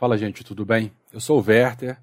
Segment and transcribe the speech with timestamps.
[0.00, 0.90] Fala, gente, tudo bem?
[1.12, 1.98] Eu sou o Werther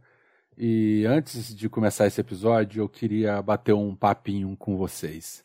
[0.55, 5.41] e antes de começar esse episódio eu queria bater um papinho com vocês.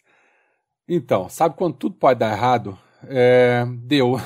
[0.87, 2.79] Então, sabe quando tudo pode dar errado?
[3.05, 4.17] É, deu.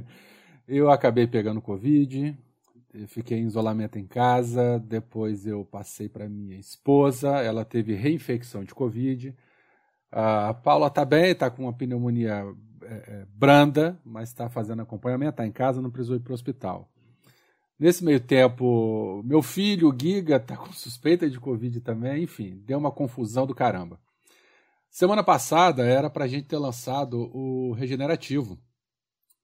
[0.66, 2.34] eu acabei pegando Covid,
[3.06, 8.74] fiquei em isolamento em casa, depois eu passei para minha esposa, ela teve reinfecção de
[8.74, 9.36] Covid.
[10.10, 12.46] A Paula tá bem, tá com uma pneumonia
[12.82, 16.34] é, é, branda, mas está fazendo acompanhamento, está em casa, não precisou ir para o
[16.34, 16.88] hospital.
[17.78, 22.76] Nesse meio tempo, meu filho, o Giga, está com suspeita de Covid também, enfim, deu
[22.76, 24.00] uma confusão do caramba.
[24.90, 28.58] Semana passada era para a gente ter lançado o Regenerativo,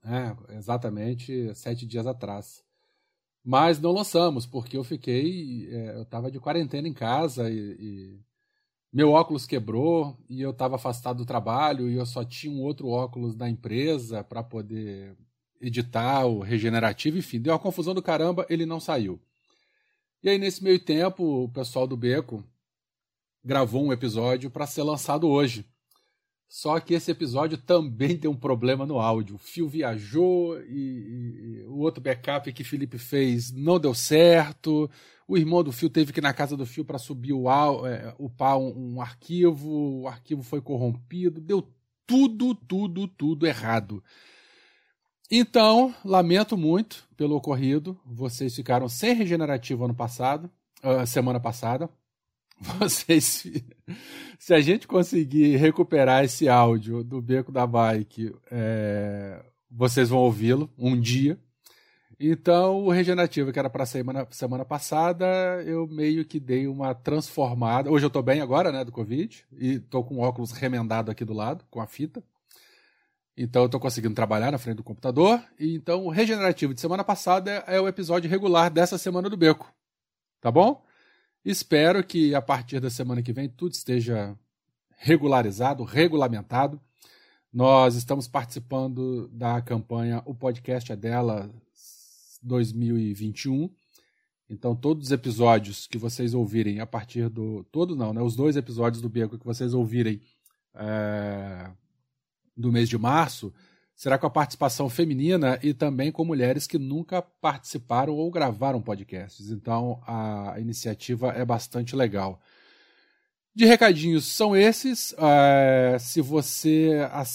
[0.02, 0.36] né?
[0.50, 2.64] exatamente sete dias atrás.
[3.44, 5.68] Mas não lançamos, porque eu fiquei.
[5.70, 8.20] É, eu estava de quarentena em casa e, e,
[8.92, 12.88] meu óculos quebrou e eu estava afastado do trabalho e eu só tinha um outro
[12.88, 15.16] óculos da empresa para poder
[15.64, 19.20] editar o regenerativo, enfim, deu uma confusão do caramba, ele não saiu.
[20.22, 22.42] E aí, nesse meio tempo, o pessoal do Beco
[23.44, 25.66] gravou um episódio para ser lançado hoje.
[26.48, 29.34] Só que esse episódio também tem um problema no áudio.
[29.34, 34.88] O fio viajou e, e, e o outro backup que Felipe fez não deu certo.
[35.26, 37.48] O irmão do fio teve que ir na casa do fio para subir o,
[37.86, 40.02] é, upar um, um arquivo.
[40.02, 41.40] O arquivo foi corrompido.
[41.40, 41.68] Deu
[42.06, 44.02] tudo, tudo, tudo errado.
[45.36, 47.98] Então, lamento muito pelo ocorrido.
[48.06, 50.48] Vocês ficaram sem regenerativo ano passado,
[50.80, 51.90] uh, semana passada.
[52.78, 53.44] Vocês,
[54.38, 60.70] se a gente conseguir recuperar esse áudio do beco da bike, é, vocês vão ouvi-lo
[60.78, 61.36] um dia.
[62.18, 65.26] Então, o regenerativo que era para semana semana passada,
[65.66, 67.90] eu meio que dei uma transformada.
[67.90, 71.24] Hoje eu tô bem agora, né, do Covid, e tô com o óculos remendado aqui
[71.24, 72.22] do lado, com a fita.
[73.36, 75.42] Então eu estou conseguindo trabalhar na frente do computador.
[75.58, 79.72] E então o regenerativo de semana passada é o episódio regular dessa semana do Beco.
[80.40, 80.84] Tá bom?
[81.44, 84.36] Espero que a partir da semana que vem tudo esteja
[84.96, 86.80] regularizado, regulamentado.
[87.52, 91.50] Nós estamos participando da campanha O Podcast é Dela
[92.42, 93.70] 2021.
[94.48, 97.64] Então, todos os episódios que vocês ouvirem a partir do.
[97.70, 98.20] Todos não, né?
[98.20, 100.20] Os dois episódios do Beco que vocês ouvirem
[100.74, 101.70] é,
[102.56, 103.52] do mês de março
[103.94, 109.50] será com a participação feminina e também com mulheres que nunca participaram ou gravaram podcasts.
[109.50, 112.40] Então a iniciativa é bastante legal.
[113.54, 115.14] De recadinhos são esses.
[115.16, 116.90] É, se você,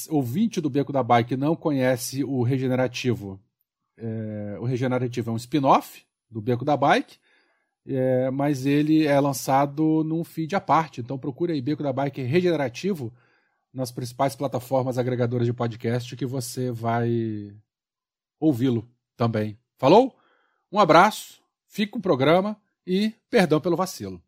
[0.09, 3.39] ouvinte do Beco da Bike, não conhece o Regenerativo,
[3.97, 7.17] é, o Regenerativo é um spin-off do Beco da Bike,
[7.87, 10.99] é, mas ele é lançado num feed à parte.
[10.99, 13.13] Então procure aí Beco da Bike Regenerativo
[13.73, 17.55] nas principais plataformas agregadoras de podcast que você vai
[18.39, 19.57] ouvi-lo também.
[19.77, 20.15] Falou?
[20.71, 21.41] Um abraço,
[21.87, 24.21] com o programa e perdão pelo vacilo.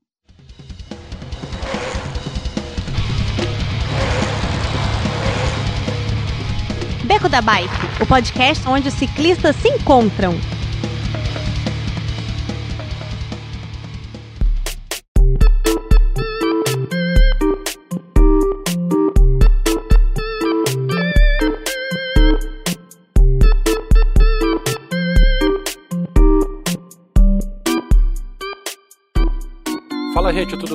[7.06, 7.70] Beco da Bike,
[8.02, 10.34] o podcast onde os ciclistas se encontram.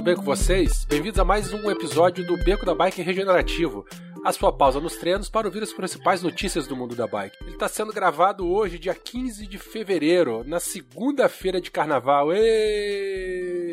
[0.07, 0.85] Bem com vocês?
[0.85, 3.85] Bem-vindos a mais um episódio do Beco da Bike Regenerativo,
[4.25, 7.37] a sua pausa nos treinos para ouvir as principais notícias do mundo da bike.
[7.41, 12.33] Ele está sendo gravado hoje, dia 15 de fevereiro, na segunda-feira de carnaval.
[12.33, 13.73] Êêêê!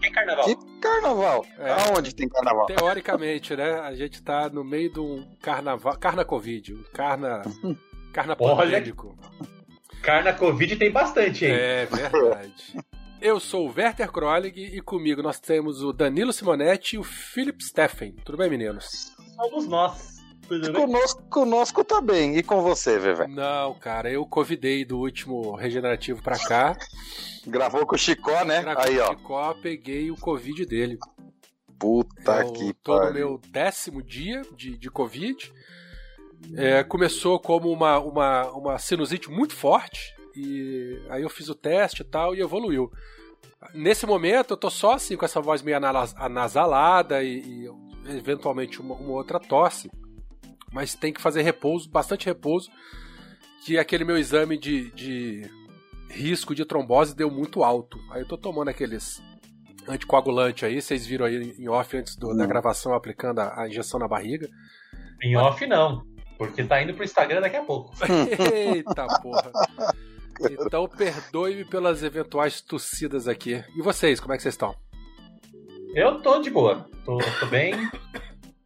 [0.00, 0.44] Que carnaval?
[0.44, 1.46] Que carnaval?
[1.58, 2.66] É, Aonde tem carnaval?
[2.66, 3.80] Teoricamente, né?
[3.80, 7.42] A gente está no meio de um carnaval, carna Covid, um carna,
[8.14, 9.18] carna pandêmico.
[10.02, 11.52] Carna Covid tem bastante, hein?
[11.52, 12.78] É verdade.
[13.20, 17.62] Eu sou o Werther Krolig e comigo nós temos o Danilo Simonetti e o Philip
[17.64, 18.12] Steffen.
[18.24, 19.12] Tudo bem, meninos?
[19.34, 20.18] Somos nós.
[20.74, 22.38] Conosco, conosco tá bem.
[22.38, 23.26] E com você, Vevé?
[23.26, 26.76] Não, cara, eu convidei do último regenerativo pra cá.
[27.46, 28.62] Gravou com o Chicó, né?
[28.62, 29.08] Gravou Aí, ó.
[29.08, 30.96] Com o Chicó, peguei o Covid dele.
[31.78, 35.52] Puta eu que tô no meu décimo dia de, de Covid.
[36.56, 40.14] É, começou como uma, uma, uma sinusite muito forte.
[40.38, 42.92] E aí eu fiz o teste e tal e evoluiu.
[43.74, 45.76] Nesse momento eu tô só assim com essa voz meio
[46.16, 47.68] anasalada e, e
[48.16, 49.90] eventualmente uma, uma, outra tosse.
[50.72, 52.70] Mas tem que fazer repouso, bastante repouso.
[53.64, 55.50] Que aquele meu exame de, de
[56.08, 57.98] risco de trombose deu muito alto.
[58.12, 59.20] Aí eu tô tomando aqueles
[59.88, 63.98] anticoagulante aí, vocês viram aí em off antes do, da gravação aplicando a, a, injeção
[63.98, 64.48] na barriga.
[65.22, 66.04] Em off não,
[66.36, 67.92] porque tá indo pro Instagram daqui a pouco.
[68.54, 69.50] Eita porra.
[70.50, 73.62] Então perdoe-me pelas eventuais tossidas aqui.
[73.76, 74.74] E vocês, como é que vocês estão?
[75.94, 76.86] Eu tô de boa.
[77.04, 77.74] Tô, tô bem.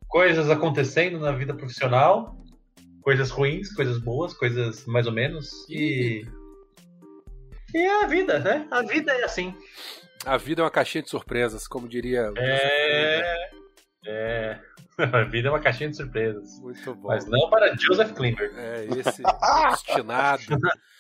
[0.09, 2.37] Coisas acontecendo na vida profissional.
[3.01, 5.69] Coisas ruins, coisas boas, coisas mais ou menos.
[5.69, 6.27] E.
[7.75, 8.67] E é a vida, né?
[8.71, 9.55] A vida é assim.
[10.25, 12.33] A vida é uma caixinha de surpresas, como diria.
[12.37, 13.51] É.
[14.07, 14.59] É.
[14.99, 16.61] A vida é uma caixinha de surpresas.
[16.61, 17.09] Muito bom.
[17.09, 18.53] Mas não para Joseph Klimber.
[18.57, 20.43] É, esse destinado.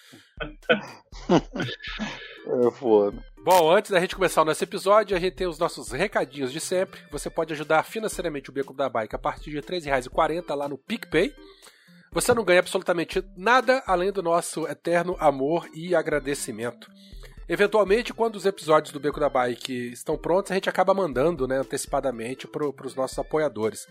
[2.44, 3.24] É foda.
[3.44, 6.60] Bom, antes da gente começar o nosso episódio, a gente tem os nossos recadinhos de
[6.60, 7.00] sempre.
[7.10, 10.76] Você pode ajudar financeiramente o Beco da Bike a partir de R$ 3,40 lá no
[10.76, 11.32] PicPay.
[12.12, 16.90] Você não ganha absolutamente nada além do nosso eterno amor e agradecimento.
[17.48, 21.58] Eventualmente, quando os episódios do Beco da Bike estão prontos, a gente acaba mandando né,
[21.58, 23.86] antecipadamente para os nossos apoiadores.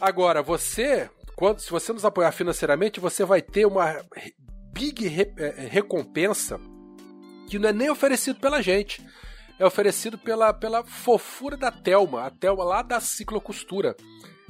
[0.00, 4.04] Agora, você, quando, se você nos apoiar financeiramente, você vai ter uma
[4.72, 6.60] big re, é, recompensa
[7.48, 9.04] que não é nem oferecido pela gente.
[9.58, 13.96] É oferecido pela, pela fofura da Telma, a Telma lá da Ciclocostura.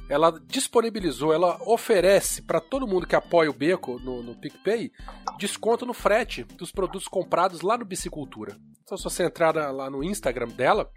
[0.07, 4.91] Ela disponibilizou, ela oferece para todo mundo que apoia o Beco no, no PicPay
[5.37, 8.57] desconto no frete dos produtos comprados lá no Bicicultura.
[8.83, 10.91] Então, se você entrar lá no Instagram dela,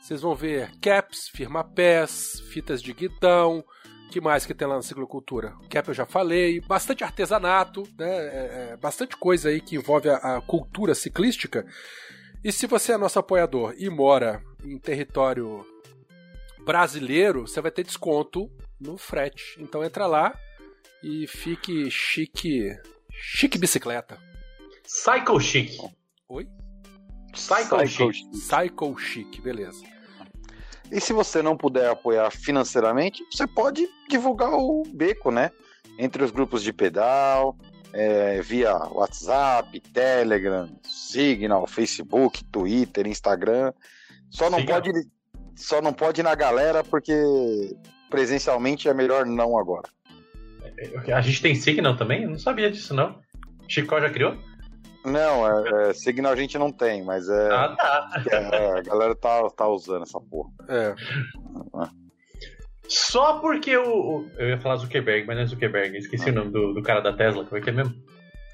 [0.00, 3.64] vocês vão ver caps, firma-pés, fitas de guidão,
[4.10, 5.56] que mais que tem lá na ciclocultura?
[5.68, 8.08] Cap eu já falei, bastante artesanato, né?
[8.08, 11.66] É, é, bastante coisa aí que envolve a, a, cultura ciclística.
[12.42, 15.66] E se você é nosso apoiador e mora em território
[16.64, 19.56] brasileiro, você vai ter desconto no frete.
[19.58, 20.38] Então entra lá
[21.02, 22.70] e fique chique,
[23.10, 24.18] chique bicicleta.
[24.86, 25.78] Cycle chic.
[26.28, 26.46] Oi?
[27.34, 28.34] Cycle, Cycle chic.
[28.34, 29.93] Cycle chic, beleza.
[30.90, 35.50] E se você não puder apoiar financeiramente, você pode divulgar o beco, né?
[35.98, 37.56] Entre os grupos de pedal,
[37.92, 43.72] é, via WhatsApp, Telegram, Signal, Facebook, Twitter, Instagram.
[44.30, 44.90] Só não pode
[45.56, 47.14] só não pode ir na galera porque
[48.10, 49.88] presencialmente é melhor não agora.
[51.14, 52.24] A gente tem Signal também?
[52.24, 53.20] Eu não sabia disso não.
[53.68, 54.36] Chico já criou?
[55.04, 57.50] Não, é, é, Signal a gente não tem, mas é.
[57.52, 58.22] Ah, tá.
[58.30, 60.50] É, a galera tá, tá usando essa porra.
[60.68, 60.94] É.
[62.88, 64.26] Só porque o.
[64.38, 65.98] Eu ia falar Zuckerberg, mas não é Zuckerberg.
[65.98, 66.32] Esqueci ah.
[66.32, 67.44] o nome do, do cara da Tesla.
[67.44, 67.94] Como é que é mesmo?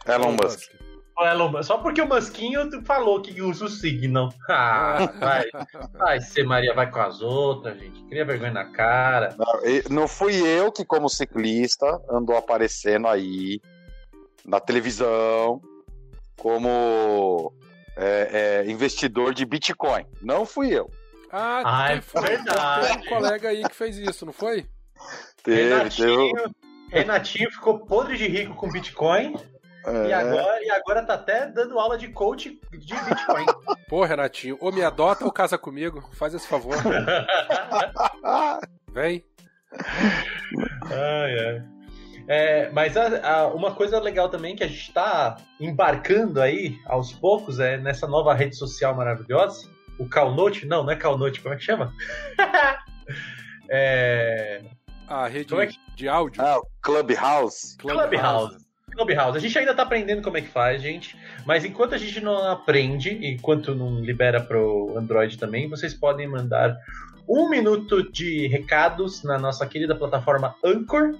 [0.06, 0.72] Elon Musk.
[1.20, 4.32] Elon, só porque o Musquinho falou que usa o Signal.
[4.48, 5.44] Ah, vai.
[5.92, 8.02] Vai ser Maria, vai com as outras, gente.
[8.04, 9.36] Cria vergonha na cara.
[9.38, 9.60] Não,
[9.90, 13.60] não fui eu que, como ciclista, andou aparecendo aí
[14.44, 15.60] na televisão
[16.40, 17.52] como
[17.96, 20.06] é, é, investidor de Bitcoin.
[20.22, 20.90] Não fui eu.
[21.30, 22.98] Ah, ah é foi, verdade.
[22.98, 24.66] Um colega aí que fez isso, não foi?
[25.44, 26.50] Teve, Renatinho, teve.
[26.90, 29.36] Renatinho ficou podre de rico com Bitcoin.
[29.86, 30.08] É.
[30.08, 33.46] E, agora, e agora tá até dando aula de coach de Bitcoin.
[33.88, 36.02] Pô, Renatinho, ou me adota ou casa comigo.
[36.12, 36.76] Faz esse favor.
[38.92, 39.24] Vem.
[40.90, 41.79] Ai, ai.
[42.32, 47.12] É, mas a, a, uma coisa legal também que a gente está embarcando aí aos
[47.12, 49.68] poucos é nessa nova rede social maravilhosa,
[49.98, 51.92] o Calnote, não, não é Calnote, como é que chama?
[53.68, 54.62] é...
[55.08, 55.76] A rede é que...
[55.96, 56.40] de áudio.
[56.40, 57.76] Ah, Clubhouse.
[57.78, 58.08] Clubhouse.
[58.08, 58.66] Clubhouse.
[58.92, 59.36] Clubhouse.
[59.36, 61.16] A gente ainda está aprendendo como é que faz, gente.
[61.44, 66.76] Mas enquanto a gente não aprende, enquanto não libera pro Android também, vocês podem mandar
[67.28, 71.16] um minuto de recados na nossa querida plataforma Anchor,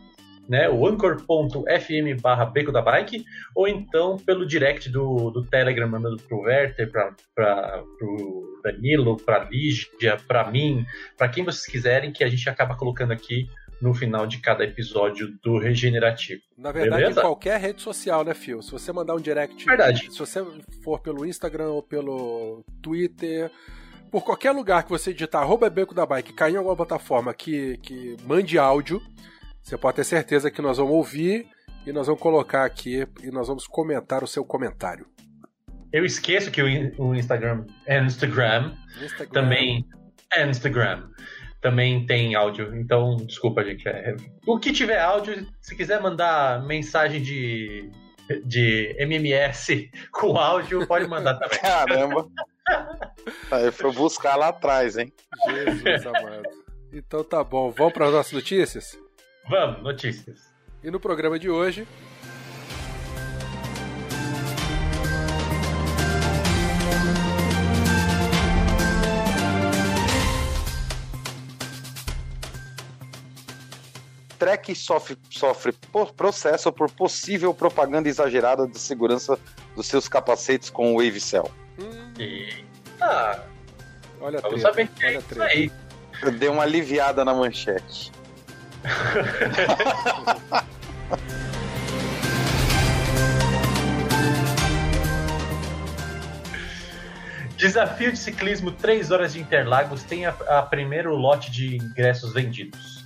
[0.50, 6.16] né, o anchor.fm barra Beco da Bike, ou então pelo direct do, do Telegram, mandando
[6.24, 10.84] pro Werther, pra, pra, pro Danilo, pra Lígia, pra mim,
[11.16, 13.48] para quem vocês quiserem, que a gente acaba colocando aqui
[13.80, 16.42] no final de cada episódio do Regenerativo.
[16.58, 17.20] Na verdade, Beleza?
[17.20, 18.60] em qualquer rede social, né, Phil?
[18.60, 19.64] Se você mandar um direct.
[19.64, 20.12] Verdade.
[20.12, 20.44] Se você
[20.82, 23.52] for pelo Instagram ou pelo Twitter,
[24.10, 27.78] por qualquer lugar que você digitar arroba Beco da Bike, cair em alguma plataforma que,
[27.78, 29.00] que mande áudio,
[29.62, 31.46] você pode ter certeza que nós vamos ouvir
[31.86, 35.06] e nós vamos colocar aqui e nós vamos comentar o seu comentário.
[35.92, 39.32] Eu esqueço que o Instagram, Instagram, Instagram.
[39.32, 39.84] também
[40.32, 41.08] é Instagram
[41.60, 42.74] também tem áudio.
[42.74, 43.88] Então, desculpa, gente.
[43.88, 47.90] É, o que tiver áudio, se quiser mandar mensagem de,
[48.44, 51.58] de MMS com áudio, pode mandar também.
[51.60, 52.28] Caramba!
[53.50, 55.12] Aí foi buscar lá atrás, hein?
[55.46, 56.42] Jesus amado.
[56.92, 58.98] Então tá bom, vamos para as nossas notícias?
[59.48, 60.50] Vamos, notícias.
[60.82, 61.86] E no programa de hoje.
[74.38, 75.74] Trek sofre, sofre
[76.16, 79.38] processo por possível propaganda exagerada de segurança
[79.76, 81.50] dos seus capacetes com o Wave Cell.
[81.78, 82.12] Hum.
[82.18, 83.44] Eita!
[84.18, 85.44] Olha a Vamos treta, saber que olha é isso treta.
[85.44, 85.70] aí.
[86.38, 88.10] Deu uma aliviada na manchete.
[97.56, 103.04] Desafio de ciclismo 3 horas de Interlagos tem a, a primeiro lote de ingressos vendidos.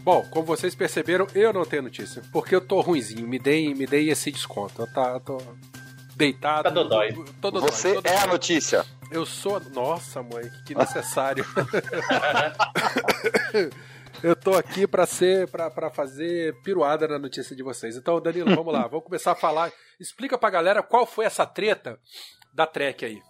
[0.00, 2.22] Bom, como vocês perceberam, eu não tenho notícia.
[2.32, 3.26] Porque eu tô ruinzinho.
[3.26, 4.80] Me deem, me deem esse desconto.
[4.82, 5.38] Eu, tá, eu tô
[6.14, 6.62] deitado.
[6.62, 7.12] Tá dodói.
[7.40, 8.32] Dodói, Você tô é a dodói.
[8.32, 8.86] notícia.
[9.10, 9.60] Eu sou.
[9.60, 11.44] Nossa, mãe, que necessário.
[14.22, 15.48] eu tô aqui pra ser.
[15.48, 17.96] Pra fazer piruada na notícia de vocês.
[17.96, 18.86] Então, Danilo, vamos lá.
[18.86, 19.72] Vamos começar a falar.
[19.98, 21.98] Explica pra galera qual foi essa treta
[22.52, 23.22] da Trek aí.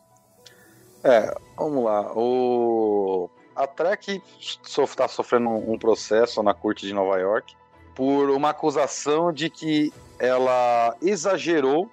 [1.04, 2.12] É, vamos lá.
[2.14, 3.30] O...
[3.54, 7.54] A Trek está sofrendo um processo na corte de Nova York
[7.94, 11.90] por uma acusação de que ela exagerou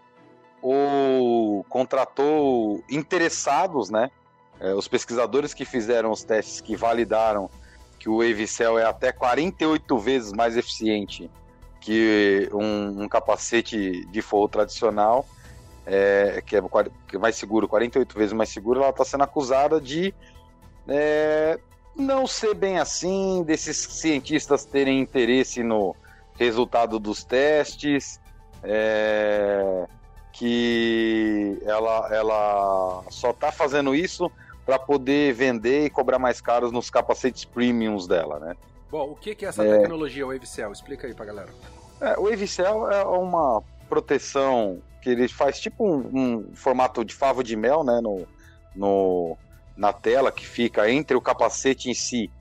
[0.64, 4.10] ou contratou interessados, né?
[4.60, 7.50] É, os pesquisadores que fizeram os testes que validaram
[8.00, 11.30] que o Wavecell é até 48 vezes mais eficiente
[11.82, 15.26] que um, um capacete de forro tradicional,
[15.86, 16.62] é, que, é,
[17.08, 20.14] que é mais seguro, 48 vezes mais seguro, ela está sendo acusada de
[20.88, 21.60] é,
[21.94, 25.94] não ser bem assim, desses cientistas terem interesse no
[26.38, 28.20] resultado dos testes,
[28.64, 29.86] é,
[30.34, 34.30] que ela, ela só está fazendo isso
[34.66, 38.56] para poder vender e cobrar mais caros nos capacetes premiums dela, né?
[38.90, 39.80] Bom, o que é essa É.
[39.80, 40.72] tecnologia Wavecell?
[40.72, 41.50] Explica aí pra galera.
[42.02, 47.44] É, o Wavecell é uma proteção que ele faz tipo um, um formato de favo
[47.44, 48.26] de mel, né, no,
[48.76, 49.38] no,
[49.78, 52.32] na tela que fica entre o capacete em si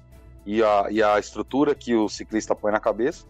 [0.47, 3.27] e a, e a estrutura que o ciclista põe na cabeça.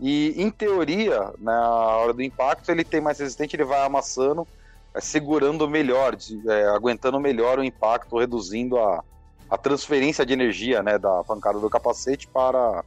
[0.00, 1.60] E, em teoria, na
[1.96, 4.46] hora do impacto, ele tem mais resistente, ele vai amassando,
[4.94, 9.04] é, segurando melhor, de- é, aguentando melhor o impacto, reduzindo a,
[9.50, 12.82] a transferência de energia né, da pancada do capacete para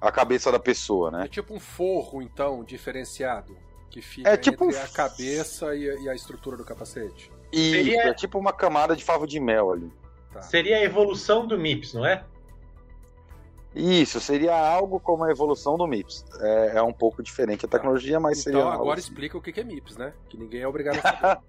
[0.00, 1.24] a cabeça da pessoa, né?
[1.24, 3.56] É tipo um forro, então, diferenciado.
[3.90, 7.30] Que fica É tipo entre um a cabeça e a, e a estrutura do capacete.
[7.50, 9.90] E Seria- é tipo uma camada de favo de mel ali.
[10.32, 10.42] Tá.
[10.42, 12.22] Seria a evolução do MIPS, não é?
[13.76, 16.24] Isso, seria algo como a evolução do MIPS.
[16.40, 18.60] É, é um pouco diferente a tecnologia, mas seria.
[18.60, 19.10] Então agora assim.
[19.10, 20.14] explica o que é MIPS, né?
[20.30, 21.42] Que ninguém é obrigado a saber.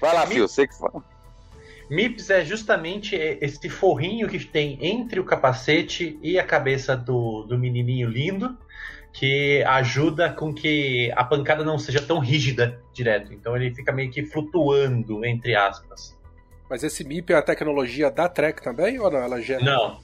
[0.00, 1.04] Vai lá, Fio, você que fala.
[1.88, 7.56] MIPS é justamente esse forrinho que tem entre o capacete e a cabeça do, do
[7.56, 8.58] menininho lindo,
[9.12, 13.32] que ajuda com que a pancada não seja tão rígida direto.
[13.32, 16.18] Então ele fica meio que flutuando, entre aspas.
[16.68, 19.20] Mas esse MIP é a tecnologia da Trek também ou não?
[19.20, 19.64] Ela gera.
[19.64, 20.00] Não,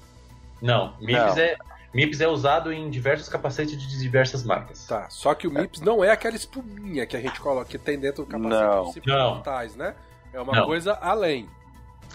[0.62, 0.94] não.
[1.00, 1.42] MIPS, Não.
[1.42, 1.56] É,
[1.92, 4.86] MIPS é usado em diversos capacetes de diversas marcas.
[4.86, 5.10] Tá.
[5.10, 8.24] Só que o MIPS não é aquela espuminha que a gente coloca, que tem dentro
[8.24, 8.84] do capacete Não.
[8.84, 9.34] dos Não.
[9.34, 9.94] mortais, né?
[10.32, 10.64] É uma Não.
[10.64, 11.48] coisa além.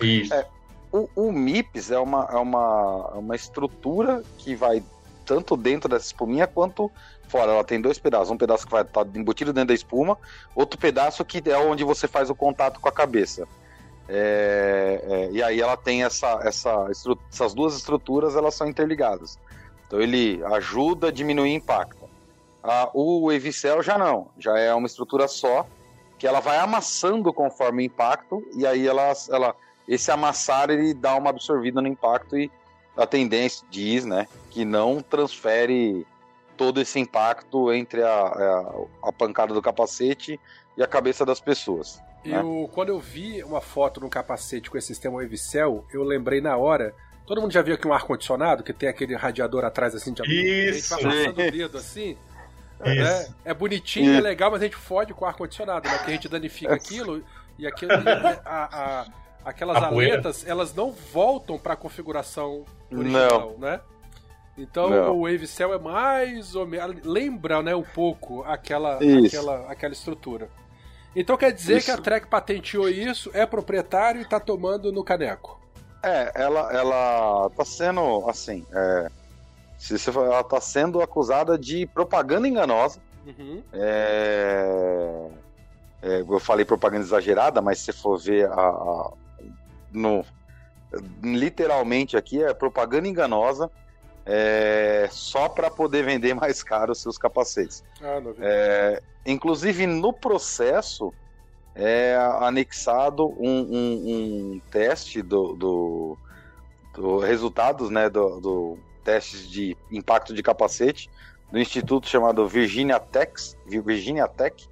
[0.01, 0.33] Isso.
[0.33, 0.47] É.
[0.91, 4.81] O, o MIPS é uma, é uma, é uma estrutura que vai
[5.25, 6.89] tanto dentro dessa espuminha quanto
[7.27, 7.51] fora.
[7.51, 8.31] Ela tem dois pedaços.
[8.31, 10.17] Um pedaço que vai estar embutido dentro da espuma,
[10.55, 13.45] outro pedaço que é onde você faz o contato com a cabeça.
[14.09, 16.87] É, é, e aí ela tem essa, essa
[17.29, 19.37] essas duas estruturas, elas são interligadas.
[19.85, 22.07] Então ele ajuda a diminuir impacto.
[22.63, 25.65] Ah, o Wavecell já não, já é uma estrutura só,
[26.17, 29.55] que ela vai amassando conforme o impacto, e aí ela, ela
[29.87, 32.51] esse amassar ele dá uma absorvida no impacto e
[32.95, 36.05] a tendência diz, né, que não transfere
[36.57, 40.39] todo esse impacto entre a, a, a pancada do capacete
[40.75, 42.01] e a cabeça das pessoas.
[42.27, 42.39] Né?
[42.39, 46.55] Eu, quando eu vi uma foto no capacete com esse sistema Wavecell, eu lembrei na
[46.57, 46.93] hora.
[47.25, 50.93] Todo mundo já viu aqui um ar-condicionado que tem aquele radiador atrás assim de Isso.
[50.93, 52.17] A gente vai passando o dedo assim.
[52.79, 53.27] né?
[53.43, 54.23] É bonitinho, é Isso.
[54.23, 55.97] legal, mas a gente fode com o ar-condicionado, né?
[55.99, 57.23] Que a gente danifica aquilo
[57.57, 59.05] e, aquilo, e a- a-
[59.43, 60.13] aquelas A poeira.
[60.13, 63.81] aletas, elas não voltam para a configuração original, né?
[64.57, 65.15] Então Não.
[65.17, 67.03] o Wavecell é mais ou menos.
[67.03, 69.27] Lembra, né, um pouco aquela, Isso.
[69.35, 70.49] aquela, aquela estrutura.
[71.19, 71.85] Então quer dizer Isso.
[71.87, 75.59] que a Trek patenteou isso, é proprietário e tá tomando no caneco.
[76.03, 79.09] É, ela, ela tá sendo, assim, é,
[79.79, 82.99] se você for- ela tá sendo acusada de propaganda enganosa.
[83.25, 83.63] Uhum.
[83.73, 85.27] É,
[86.03, 89.11] é, eu falei propaganda exagerada, mas se você for ver a, a-
[89.91, 90.23] no,
[91.23, 93.71] literalmente aqui é propaganda enganosa
[94.29, 97.81] é, só para poder vender mais caro os seus capacetes.
[98.01, 98.21] Ah.
[98.39, 101.13] É, inclusive no processo
[101.73, 104.03] é anexado um, um-
[104.55, 106.17] um teste do, do,
[106.93, 111.09] do resultados né, do, do testes de impacto de capacete
[111.49, 113.31] do instituto chamado Virginia Tech,
[113.65, 114.67] Virginia Tech.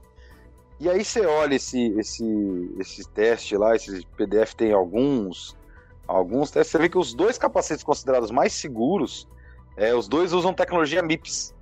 [0.78, 5.56] E aí você olha esse, esse, esse teste lá, esse PDF tem alguns,
[6.06, 9.26] alguns testes, você vê que os dois capacetes considerados mais seguros,
[9.78, 11.54] é, os dois usam tecnologia MIPS.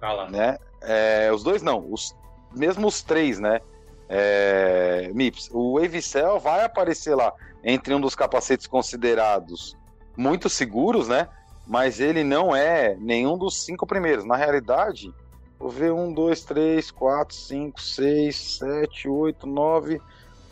[0.00, 0.30] Ah lá.
[0.30, 0.58] Né?
[0.80, 2.14] É, os dois não, os,
[2.54, 3.60] mesmo os três, né?
[4.08, 5.50] É, MIPS.
[5.52, 7.32] O Wavecell vai aparecer lá
[7.64, 9.76] entre um dos capacetes considerados
[10.16, 11.28] muito seguros, né?
[11.66, 14.24] Mas ele não é nenhum dos cinco primeiros.
[14.24, 15.14] Na realidade,
[15.58, 20.00] vou ver um, dois, três, quatro, cinco, seis, sete, oito, nove,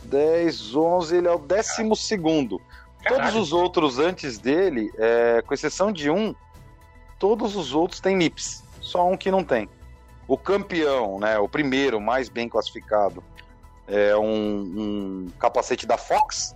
[0.03, 1.17] dez, onze.
[1.17, 2.59] Ele é o décimo segundo.
[3.03, 3.23] Caralho.
[3.23, 6.33] Todos os outros antes dele, é, com exceção de um,
[7.21, 8.63] todos os outros têm MIPS.
[8.81, 9.69] Só um que não tem.
[10.27, 11.37] O campeão, né?
[11.37, 13.23] O primeiro mais bem classificado
[13.87, 16.55] é um, um capacete da Fox,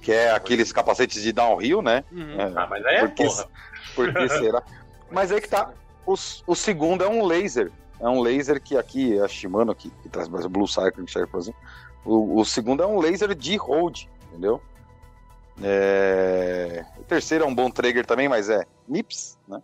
[0.00, 2.04] que é aqueles capacetes de downhill, né?
[2.12, 2.40] Uhum.
[2.40, 3.48] É, Ah, mas aí é Porque- porra.
[3.96, 4.62] por que será?
[5.10, 5.70] Mas aí que tá.
[6.04, 6.14] O,
[6.46, 7.70] o segundo é um laser.
[8.00, 11.26] É um laser que aqui, a Shimano, que, que traz mais o Blue Cycle, que
[11.26, 11.60] por exemplo.
[12.04, 14.60] O, o segundo é um laser de hold, entendeu?
[15.62, 19.62] É, O terceiro é um bom trigger também, mas é MIPS, né?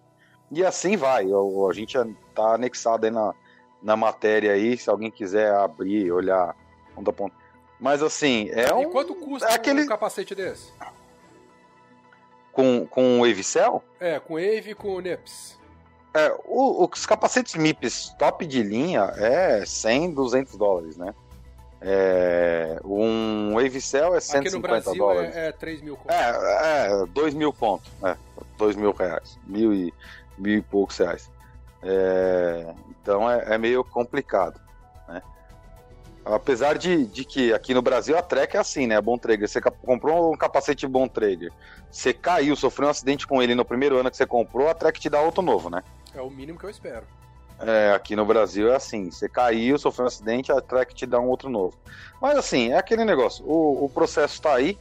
[0.53, 1.27] E assim vai.
[1.27, 1.97] O- A gente
[2.35, 3.35] tá anexado aí na,
[3.83, 6.55] na matéria aí, se alguém quiser abrir, olhar
[6.95, 7.35] ponta a ponta.
[7.81, 8.91] Mas assim, é E um.
[8.91, 10.71] quanto custa é aquele- um capacete desse?
[12.53, 15.59] Com, com o Avicel, É, com Wave e com Nips.
[16.15, 21.15] É, o- os capacetes MIPS top de linha é 100, 200 dólares, né?
[21.81, 25.35] É, um Wavecell é Aqui 150 no Brasil dólares.
[25.35, 26.13] é, é 3 mil conto.
[26.13, 28.17] É, é, 2 mil conto, é,
[28.59, 29.93] 2 mil reais, mil e,
[30.39, 31.31] mil e poucos reais.
[31.83, 34.61] É, então é, é meio complicado,
[35.09, 35.23] né?
[36.25, 39.01] Apesar de, de que aqui no Brasil a Trek é assim, né?
[39.01, 41.53] Bom Traeger, você comprou um capacete Bom Traeger,
[41.91, 45.01] você caiu, sofreu um acidente com ele no primeiro ano que você comprou, a Trek
[45.01, 45.83] te dá outro novo, né?
[46.15, 47.05] É o mínimo que eu espero.
[47.59, 51.21] É, aqui no Brasil é assim, você caiu, sofreu um acidente, a Trek te dá
[51.21, 51.77] um outro novo.
[52.21, 54.79] Mas assim, é aquele negócio, o, o processo está aí,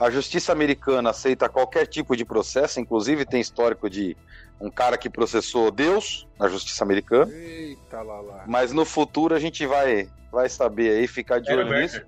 [0.00, 4.16] a justiça americana aceita qualquer tipo de processo, inclusive tem histórico de
[4.60, 8.44] um cara que processou Deus na justiça americana, Eita lá lá.
[8.46, 12.02] mas no futuro a gente vai, vai saber aí, ficar de olho nisso.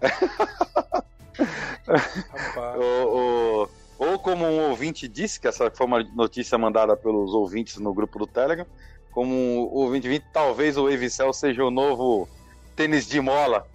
[1.86, 2.80] Rapaz.
[2.80, 7.76] Ou, ou- ou como um ouvinte disse, que essa foi uma notícia mandada pelos ouvintes
[7.76, 8.64] no grupo do Telegram,
[9.12, 12.26] como o ouvinte disse, talvez o Avicel seja o novo
[12.74, 13.66] tênis de mola,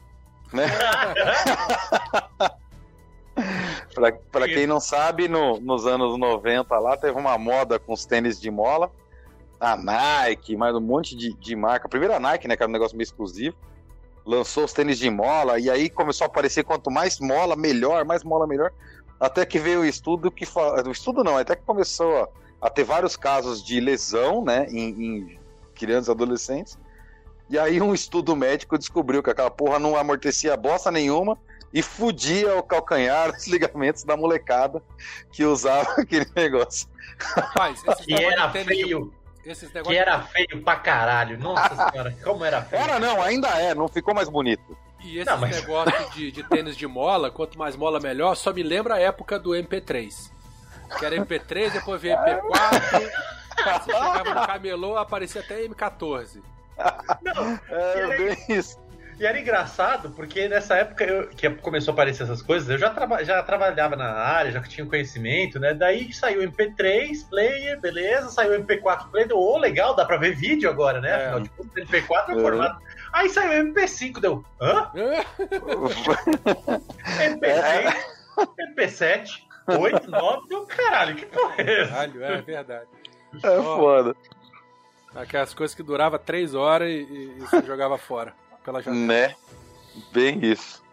[0.51, 0.65] né?
[3.95, 8.05] pra, pra quem não sabe, no- nos anos 90 lá teve uma moda com os
[8.05, 8.91] tênis de mola,
[9.59, 11.89] a Nike, mais um monte de, de marca.
[11.89, 13.55] Primeiro a Nike, né, que era um negócio meio exclusivo,
[14.25, 18.23] lançou os tênis de mola, e aí começou a aparecer quanto mais mola, melhor, mais
[18.23, 18.71] mola, melhor.
[19.19, 20.45] Até que veio o estudo que.
[20.85, 24.89] O estudo não, até que começou a, a ter vários casos de lesão, né, em,
[24.89, 25.39] em
[25.73, 26.77] crianças e adolescentes.
[27.49, 31.37] E aí um estudo médico descobriu que aquela porra não amortecia bosta nenhuma
[31.75, 34.81] e fudia o calcanhar, os ligamentos da molecada
[35.31, 36.87] que usava aquele negócio.
[37.19, 39.13] Rapaz, esses Que era feio.
[39.45, 41.37] Esses Que era feio pra caralho.
[41.37, 42.81] Nossa senhora, como era feio.
[42.81, 44.75] Era não, ainda é, não ficou mais bonito.
[45.03, 48.51] E esses Não, mas- negócios de, de tênis de mola, quanto mais mola melhor, só
[48.53, 50.31] me lembra a época do MP3.
[50.97, 53.11] Que era MP3, depois veio MP4.
[53.55, 56.41] Você chegava no camelô, aparecia até M14.
[57.69, 58.77] É bem isso.
[59.17, 62.89] E era engraçado, porque nessa época eu- que começou a aparecer essas coisas, eu já,
[62.89, 65.73] traba- já trabalhava na área, já tinha conhecimento, né?
[65.73, 70.17] Daí saiu o MP3 player, beleza, saiu o MP4 player, deu, ô, legal, dá pra
[70.17, 71.09] ver vídeo agora, né?
[71.11, 71.15] É.
[71.15, 72.41] Afinal de contas, MP4 é o É.
[72.41, 72.81] formato.
[73.13, 74.91] Aí saiu o MP5, deu, hã?
[77.07, 77.93] MP6,
[78.75, 79.29] MP7,
[79.79, 81.91] 8, 9, deu, caralho, que porra é essa?
[81.91, 82.87] Caralho, é verdade.
[83.43, 84.15] É foda.
[85.15, 88.33] Aquelas coisas que duravam três horas e, e- e você jogava fora.
[88.65, 89.05] Pela janela.
[89.05, 89.35] Né?
[90.11, 90.83] Bem isso.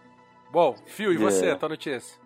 [0.50, 1.54] Bom, Fio, e você, É.
[1.54, 2.20] tua notícia?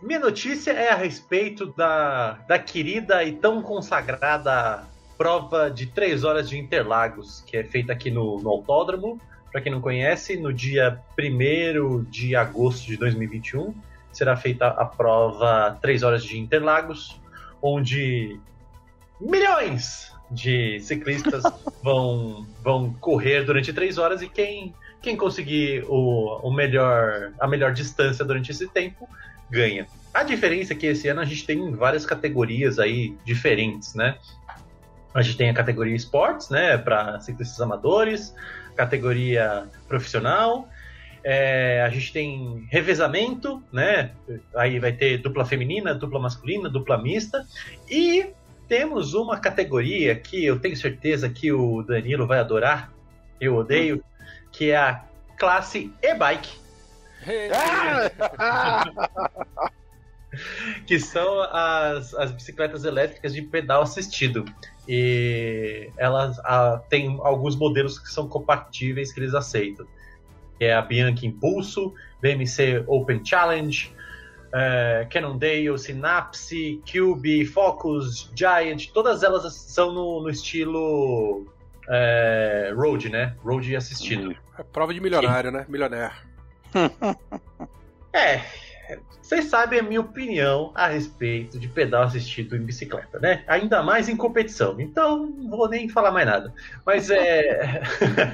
[0.00, 4.86] Minha notícia é a respeito da, da querida e tão consagrada
[5.18, 9.20] prova de três horas de Interlagos, que é feita aqui no, no Autódromo.
[9.50, 13.74] Para quem não conhece, no dia 1 de agosto de 2021
[14.12, 17.20] será feita a prova três horas de Interlagos,
[17.60, 18.38] onde
[19.20, 21.42] milhões de ciclistas
[21.82, 27.72] vão, vão correr durante três horas e quem, quem conseguir o, o melhor, a melhor
[27.72, 29.08] distância durante esse tempo
[29.50, 29.86] ganha.
[30.12, 34.16] A diferença é que esse ano a gente tem várias categorias aí diferentes, né?
[35.14, 38.34] A gente tem a categoria esportes, né, para ciclistas amadores,
[38.74, 40.68] categoria profissional,
[41.28, 44.12] é, a gente tem revezamento, né?
[44.54, 47.44] Aí vai ter dupla feminina, dupla masculina, dupla mista
[47.90, 48.28] e
[48.68, 52.92] temos uma categoria que eu tenho certeza que o Danilo vai adorar,
[53.40, 54.02] eu odeio,
[54.52, 55.04] que é a
[55.36, 56.50] classe e-bike,
[60.86, 64.44] que são as, as bicicletas elétricas de pedal assistido.
[64.88, 66.38] E elas
[66.88, 69.86] têm alguns modelos que são compatíveis que eles aceitam.
[70.58, 73.94] É a Bianchi Impulso, BMC Open Challenge,
[74.56, 81.46] é, Cannondale, Synapse, Cube, Focus, Giant, todas elas são no, no estilo
[81.88, 83.36] é, road, né?
[83.44, 84.34] Road assistido.
[84.58, 85.66] É prova de milionário, né?
[85.68, 86.16] Milionário.
[88.18, 88.40] É,
[89.20, 93.44] vocês sabem a minha opinião a respeito de pedal assistido em bicicleta, né?
[93.46, 94.80] Ainda mais em competição.
[94.80, 96.54] Então, não vou nem falar mais nada.
[96.86, 97.82] Mas é.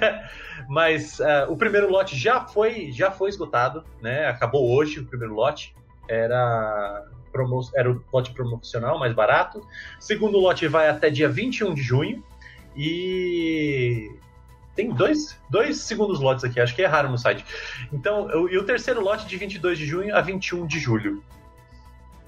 [0.69, 4.29] Mas uh, o primeiro lote já foi, já foi esgotado, né?
[4.29, 5.75] Acabou hoje o primeiro lote.
[6.09, 7.09] Era.
[7.75, 9.67] Era o lote promocional mais barato.
[9.99, 12.23] Segundo lote vai até dia 21 de junho.
[12.77, 14.11] E
[14.75, 17.45] tem dois, dois segundos lotes aqui, acho que erraram no site.
[17.93, 21.23] Então, eu, e o terceiro lote de 22 de junho a 21 de julho.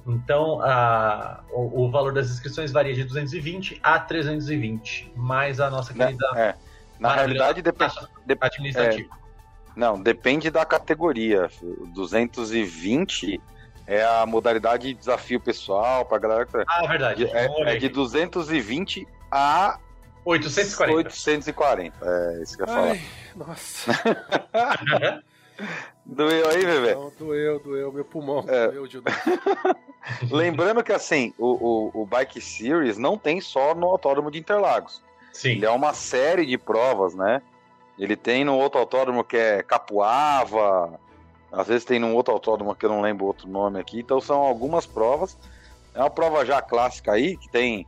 [0.07, 5.95] Então, a, o, o, valor das inscrições varia de 220 a 320, mais a nossa
[5.95, 6.27] querida.
[6.37, 6.55] É,
[7.01, 7.95] na realidade, depende.
[8.39, 9.09] Administrativo.
[9.11, 9.25] É,
[9.75, 11.49] não, depende da categoria.
[11.95, 13.41] 220
[13.87, 16.49] é a modalidade de desafio pessoal para galera.
[16.67, 17.27] Ah, verdade.
[17.27, 19.79] É, é de 220 a
[20.25, 20.97] 840.
[20.97, 22.91] 840, é isso que eu ia falar.
[22.91, 23.01] Ai,
[23.37, 23.93] nossa.
[26.05, 26.95] doeu aí, bebê?
[26.95, 27.93] Não, doeu, doeu.
[27.93, 28.69] Meu pulmão É.
[28.69, 29.79] doeu de novo.
[30.31, 35.03] Lembrando que assim, o, o, o Bike Series não tem só no Autódromo de Interlagos.
[35.33, 35.51] Sim.
[35.51, 37.43] Ele é uma série de provas, né?
[37.99, 40.99] Ele tem no outro autódromo que é Capuava,
[41.57, 44.01] às vezes tem num outro autódromo que eu não lembro outro nome aqui.
[44.01, 45.37] Então são algumas provas.
[45.95, 47.87] É uma prova já clássica aí, que tem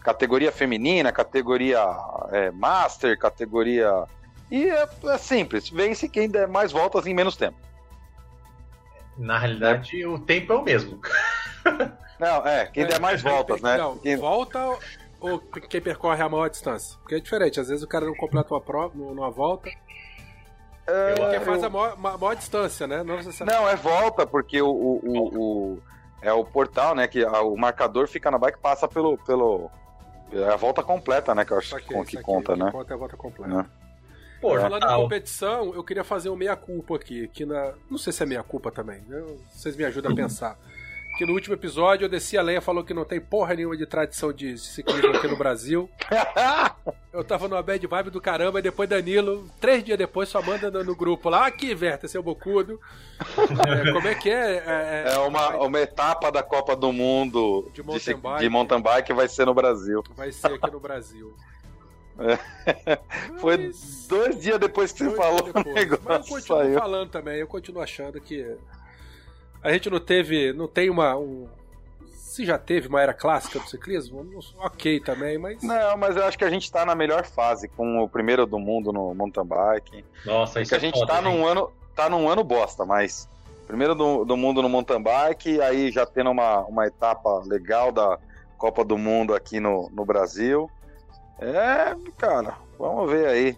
[0.00, 1.84] categoria feminina, categoria
[2.30, 4.04] é, master, categoria.
[4.50, 7.56] E é, é simples, vence quem der mais voltas em menos tempo.
[9.18, 10.98] Na realidade, o tempo é o mesmo.
[12.18, 13.76] Não, é, quem der mais voltas, né?
[13.76, 14.58] Não, Quem- volta
[15.20, 16.98] ou quem percorre a maior distância?
[17.00, 19.70] Porque é diferente, às vezes o cara não completa uma prova numa volta,
[20.86, 23.02] É, quem eu- faz a maior, ma- maior distância, né?
[23.02, 23.62] Não necessariamente.
[23.64, 25.38] Não, é volta, porque o, o, o-
[25.74, 25.82] o-
[26.22, 27.06] é o portal, né?
[27.06, 29.70] Que o marcador fica na bike e passa pelo, pelo.
[30.32, 31.44] É a volta completa, né?
[31.44, 32.70] Que eu acho Saquei, que, que conta, O que né?
[32.70, 33.52] conta é a volta completa.
[33.54, 33.66] Né?
[34.40, 35.02] Pô, Falando em Natal.
[35.02, 37.28] competição, eu queria fazer um meia-culpa aqui.
[37.28, 37.72] Que na...
[37.90, 39.02] Não sei se é meia-culpa também.
[39.10, 40.56] eu- Vocês me ajudam a pensar.
[41.18, 43.84] Que no último episódio eu desci a lenha falou que não tem porra nenhuma de
[43.84, 45.88] tradição de ciclismo aqui no Brasil.
[47.12, 50.70] Eu tava numa bad vibe do caramba e depois Danilo, três dias depois, só manda
[50.70, 52.80] no, no grupo lá, aqui, Verta, seu bocudo.
[53.20, 54.62] É, como é que é?
[54.64, 58.40] É, É uma, uma etapa da Copa do Mundo De de, mountain ci- bike.
[58.40, 60.04] de mountain bike vai ser no Brasil.
[60.16, 61.34] Vai ser aqui no Brasil.
[63.40, 65.74] Foi Mas- dois dias depois que você falou dias o depois.
[65.74, 66.34] Mas eu negócio.
[66.34, 66.78] continuo Saiu.
[66.78, 68.56] falando também, eu continuo achando que
[69.62, 71.16] a gente não teve, não tem uma.
[71.16, 71.46] Um,
[72.14, 74.24] se já teve uma era clássica do ciclismo,
[74.58, 75.62] ok também, mas.
[75.62, 78.58] Não, mas eu acho que a gente tá na melhor fase com o primeiro do
[78.58, 80.04] mundo no mountain bike.
[80.24, 81.36] Nossa, isso Porque a é gente foda, tá gente.
[81.36, 83.28] num ano, tá num ano bosta, mas
[83.66, 88.18] primeiro do, do mundo no mountain bike, aí já tendo uma, uma etapa legal da
[88.56, 90.70] Copa do Mundo aqui no, no Brasil.
[91.38, 93.56] É, cara, vamos ver aí.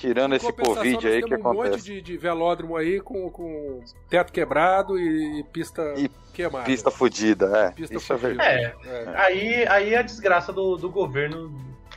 [0.00, 1.84] Tirando esse Covid aí que temos um monte acontece.
[1.84, 6.64] de, de velódromo aí com, com teto quebrado e, pista E queimada.
[6.64, 7.70] Pista fudida, é.
[7.72, 8.42] Pista isso é fudida.
[8.42, 9.12] É, É.
[9.16, 11.52] aí, aí é a desgraça do, do governo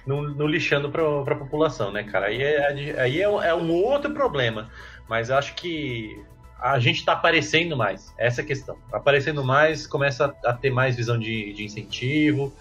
[0.06, 2.26] no, no lixando pra, pra população, né, cara?
[2.28, 4.70] Aí, é, aí é, um- é um outro problema.
[5.08, 6.22] Mas acho que
[6.60, 8.13] a gente tá aparecendo mais.
[8.18, 8.78] Essa é a questão.
[8.92, 12.54] Aparecendo mais, começa a, a ter mais visão de, de incentivo.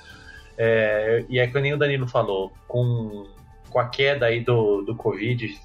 [0.56, 3.26] É, e é que nem o Danilo falou, com,
[3.72, 5.58] com a queda aí do, do Covid,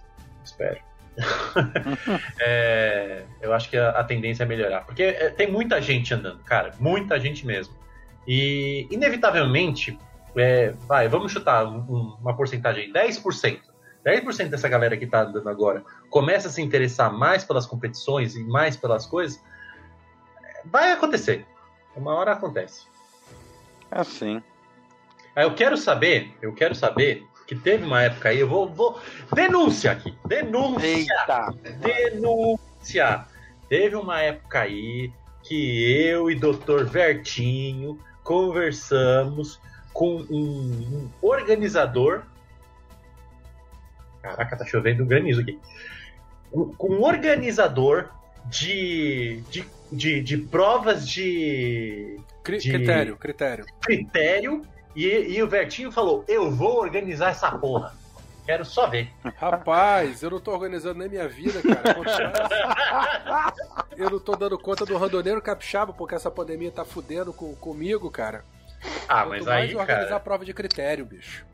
[0.44, 0.80] espero.
[2.40, 4.86] É, eu acho que a, a tendência é melhorar.
[4.86, 6.74] Porque é, tem muita gente andando, cara.
[6.80, 7.74] Muita gente mesmo.
[8.28, 9.98] E, inevitavelmente,
[10.36, 13.62] é, vai, vamos chutar um- um- uma porcentagem aí, 10%.
[14.06, 18.44] 10% dessa galera que tá andando agora começa a se interessar mais pelas competições e
[18.44, 19.42] mais pelas coisas,
[20.64, 21.46] vai acontecer.
[21.96, 22.86] Uma hora acontece.
[23.92, 24.42] É assim.
[25.36, 29.00] Aí eu quero saber, eu quero saber que teve uma época aí, eu vou, vou
[29.34, 31.54] denúncia aqui, denúncia, Eita!
[31.80, 33.26] denúncia.
[33.70, 35.12] Teve uma época aí
[35.44, 36.84] que eu e Dr.
[36.86, 39.60] Vertinho conversamos
[39.94, 42.24] com um, um organizador.
[44.22, 45.58] Caraca, tá chovendo granizo aqui.
[46.54, 48.10] Um- Com um organizador
[48.46, 53.66] de, de, de, de provas de Cri- de- Critério, critério.
[53.82, 54.62] critério
[54.98, 57.94] E, e o Vertinho falou: Eu vou organizar essa porra.
[58.48, 59.12] Quero só ver.
[59.38, 63.54] Rapaz, eu não tô organizando nem minha vida, cara.
[63.96, 68.10] Eu não tô dando conta do randoneiro capixaba, porque essa pandemia tá fudendo com, comigo,
[68.10, 68.44] cara.
[69.08, 70.16] Ah, Quanto mas mais aí, organizar cara.
[70.16, 71.46] a prova de critério, bicho.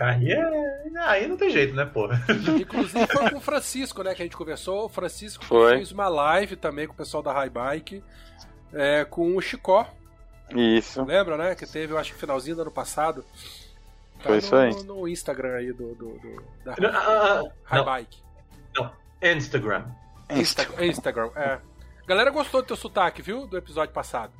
[0.00, 0.98] Aí, é...
[1.00, 2.20] aí não tem jeito, né, porra?
[2.60, 4.86] Inclusive foi com o Francisco, né, que a gente conversou.
[4.86, 5.76] O Francisco Foi.
[5.76, 8.02] fez uma live também com o pessoal da High Bike,
[8.72, 9.86] é, com o Chicó,
[10.50, 11.02] Isso.
[11.04, 11.54] lembra, né?
[11.54, 13.24] Que teve, eu acho que finalzinho do ano passado.
[14.18, 14.74] Tá Foi no, isso aí.
[14.74, 18.18] No, no Instagram aí do, do, do- da Ah, ah, ah, High não, Bike.
[19.22, 19.84] Instagram.
[20.30, 21.58] Insta- Instagram, é.
[22.06, 23.46] Galera gostou do teu sotaque, viu?
[23.46, 24.32] Do episódio passado.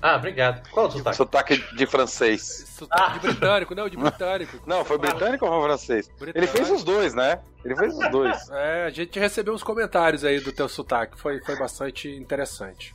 [0.00, 0.68] Ah, obrigado.
[0.70, 1.16] Qual o sotaque?
[1.16, 2.40] Sotaque de francês.
[2.78, 4.58] Sotaque de britânico, não, de britânico.
[4.64, 6.08] Não, foi britânico ou foi francês?
[6.20, 6.52] Ele Britânico.
[6.56, 7.40] fez os dois, né?
[7.64, 8.48] Ele fez os dois.
[8.50, 11.18] É, a gente recebeu uns comentários aí do teu sotaque.
[11.18, 12.94] Foi, foi bastante interessante.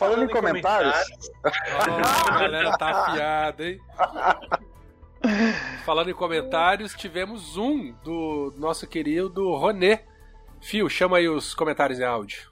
[0.00, 0.94] Falando em comentários,
[1.44, 3.78] Ó, a galera tá afiada, hein?
[5.84, 10.06] Falando em comentários, tivemos um do nosso querido Roné.
[10.62, 12.50] Fio, chama aí os comentários em áudio.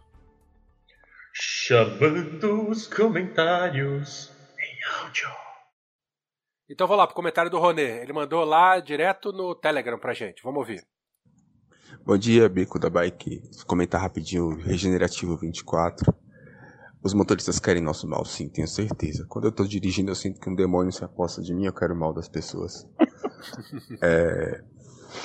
[1.33, 5.31] Chamando os comentários em áudio.
[6.69, 8.03] Então vou lá pro comentário do Roné.
[8.03, 10.43] Ele mandou lá direto no Telegram pra gente.
[10.43, 10.87] Vamos ouvir.
[12.05, 13.41] Bom dia, Bico da Bike.
[13.57, 16.28] Vou comentar rapidinho Regenerativo 24.
[17.03, 19.25] Os motoristas querem nosso mal, sim, tenho certeza.
[19.29, 21.95] Quando eu tô dirigindo, eu sinto que um demônio se aposta de mim, eu quero
[21.95, 22.87] o mal das pessoas.
[24.03, 24.63] é...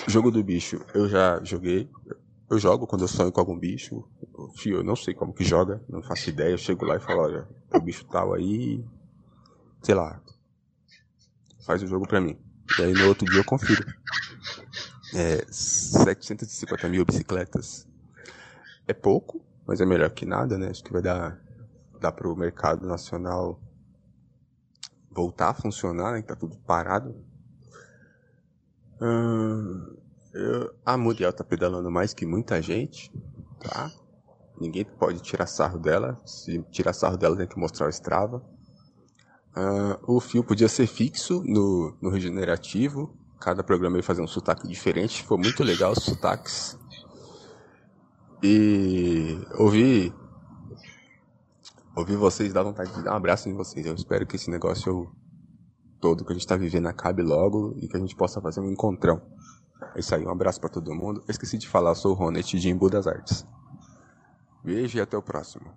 [0.07, 1.89] Jogo do bicho, eu já joguei.
[2.49, 4.07] Eu jogo quando eu sonho com algum bicho.
[4.55, 6.51] Fio, eu não sei como que joga, não faço ideia.
[6.51, 8.83] Eu chego lá e falo, olha, o bicho tal aí.
[9.81, 10.21] Sei lá.
[11.65, 12.37] Faz o jogo pra mim.
[12.77, 13.83] E aí no outro dia eu confiro.
[15.15, 17.87] É, 750 mil bicicletas
[18.87, 20.69] é pouco, mas é melhor que nada, né?
[20.69, 21.39] Acho que vai dar,
[22.03, 23.59] dar para o mercado nacional
[25.09, 26.21] voltar a funcionar, né?
[26.21, 27.15] Que tá tudo parado.
[30.85, 33.11] A Muriel tá pedalando mais que muita gente,
[33.61, 33.89] tá?
[34.59, 36.21] Ninguém pode tirar sarro dela.
[36.25, 38.43] Se tirar sarro dela, tem que mostrar o Strava.
[39.55, 43.15] Ah, o fio podia ser fixo no, no regenerativo.
[43.39, 45.23] Cada programa ia fazer um sotaque diferente.
[45.23, 46.77] Foi muito legal os sotaques.
[48.41, 50.13] E ouvir.
[51.95, 53.85] Ouvir vocês dá vontade de dar um abraço em vocês.
[53.85, 55.11] Eu espero que esse negócio
[56.01, 58.71] todo que a gente tá vivendo acabe logo e que a gente possa fazer um
[58.71, 59.21] encontrão.
[59.95, 61.21] É isso aí, um abraço pra todo mundo.
[61.27, 63.45] Eu esqueci de falar, eu sou o Ronet de Embu das Artes.
[64.63, 65.71] Beijo e até o próximo.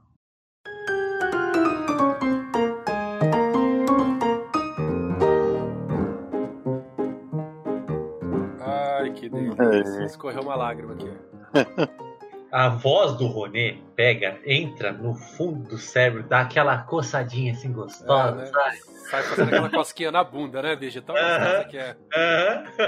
[8.60, 10.04] Ai, que delícia.
[10.06, 11.10] Escorreu uma lágrima aqui.
[12.56, 18.30] A voz do Ronê pega, entra no fundo do cérebro, dá aquela coçadinha assim gostosa,
[18.30, 18.46] É, né?
[18.46, 18.76] sabe?
[19.10, 21.02] Sai fazendo aquela cosquinha na bunda, né, bicho?
[21.02, 21.94] Tão gostosa que é.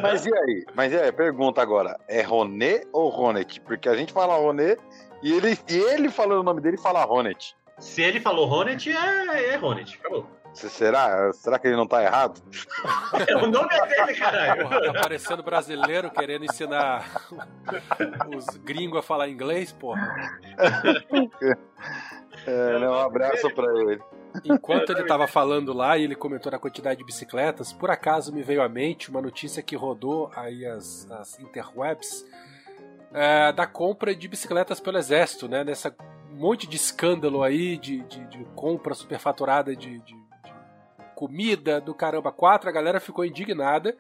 [0.01, 0.65] Mas e aí?
[0.75, 1.13] Mas e aí?
[1.13, 3.61] Pergunta agora: é Roné ou Ronet?
[3.61, 4.79] Porque a gente fala Roné
[5.23, 7.55] e ele, e ele falando o nome dele fala Ronet.
[7.79, 9.99] Se ele falou Hornet, é, é Hornet.
[10.01, 10.27] Acabou.
[10.59, 11.33] Se- Será?
[11.33, 12.43] Será que ele não tá errado?
[13.43, 14.63] o nome é dele, caralho.
[14.69, 17.05] Porra, tá parecendo brasileiro querendo ensinar
[18.37, 20.15] os gringos a falar inglês, porra.
[22.47, 24.01] É, né, um abraço pra ele.
[24.45, 28.43] Enquanto ele tava falando lá e ele comentou na quantidade de bicicletas, por acaso me
[28.43, 32.25] veio à mente uma notícia que rodou aí as, as interwebs
[33.13, 35.65] é, da compra de bicicletas pelo exército, né?
[35.65, 35.95] Nessa
[36.31, 40.17] monte de escândalo aí de, de, de compra superfaturada de, de
[41.19, 43.97] comida do caramba 4, a galera ficou indignada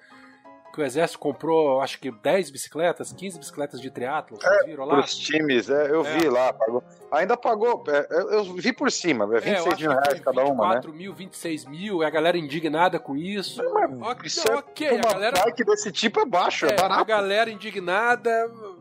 [0.72, 4.98] que o exército comprou, acho que 10 bicicletas, 15 bicicletas de triatlo, vocês viram lá?
[4.98, 6.84] Pros times, é, eu vi lá, pagou.
[7.10, 10.44] Ainda pagou, é, eu, eu vi por cima, é 26 É, acho mil reais cada
[10.44, 10.74] uma, né?
[10.74, 13.60] 24 mil, 26 mil, e a galera indignada com isso.
[14.02, 16.76] Ok, Isso é ok, a uma galera, bike desse tipo é baixo, é, é, a
[16.76, 17.04] barato.
[17.06, 18.30] galera indignada,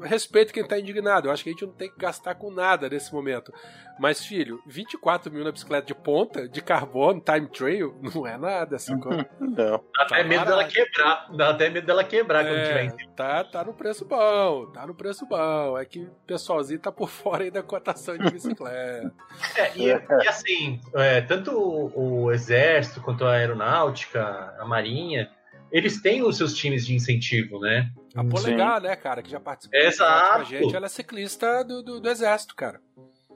[0.02, 1.28] respeito quem tá indignado.
[1.28, 3.54] Eu acho que a gente não tem que gastar com nada nesse momento.
[4.00, 8.78] Mas, filho, 24 mil na bicicleta de ponta, de carbono, time trail, não é nada,
[8.78, 9.12] sacou?
[9.40, 9.56] Não.
[9.96, 10.50] Dá até Tá medo barato.
[10.50, 11.28] dela quebrar.
[11.36, 14.86] Dá até medo dela quebrar quando tiver em É, tá, tá no preço bom, tá
[14.86, 15.78] no preço bom.
[15.78, 19.12] É que o pessoalzinho tá por fora aí da cotação de bicicleta.
[19.56, 25.30] É, e, e assim, é, tanto o, o Exército quanto a Aeronáutica, a Marinha,
[25.72, 27.92] eles têm os seus times de incentivo, né?
[28.16, 30.36] A Polegar, né, cara, que já participou Exato.
[30.36, 32.80] com a gente, ela é ciclista do, do, do exército, cara.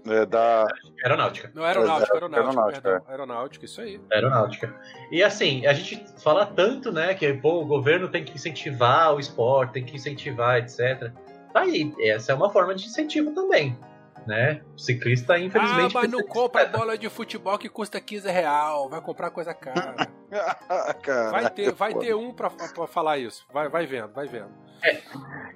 [0.06, 0.66] É da.
[1.04, 1.52] Aeronáutica.
[1.54, 3.08] Não, aeronáutica, aeronáutica, aeronáutica, perdão.
[3.08, 4.02] Aeronáutica, isso aí.
[4.12, 4.76] Aeronáutica.
[5.12, 9.20] E assim, a gente fala tanto, né, que pô, o governo tem que incentivar o
[9.20, 11.12] esporte, tem que incentivar, etc.
[11.54, 13.78] Tá aí, essa é uma forma de incentivo também.
[14.26, 14.62] Né?
[14.76, 15.96] O ciclista, infelizmente.
[15.96, 18.90] Ah, mas não compra bola de futebol que custa 15 real.
[18.90, 20.08] Vai comprar coisa cara.
[21.32, 23.46] vai ter, vai ter um pra, pra falar isso.
[23.52, 24.50] Vai, vai vendo, vai vendo.
[24.84, 25.02] É,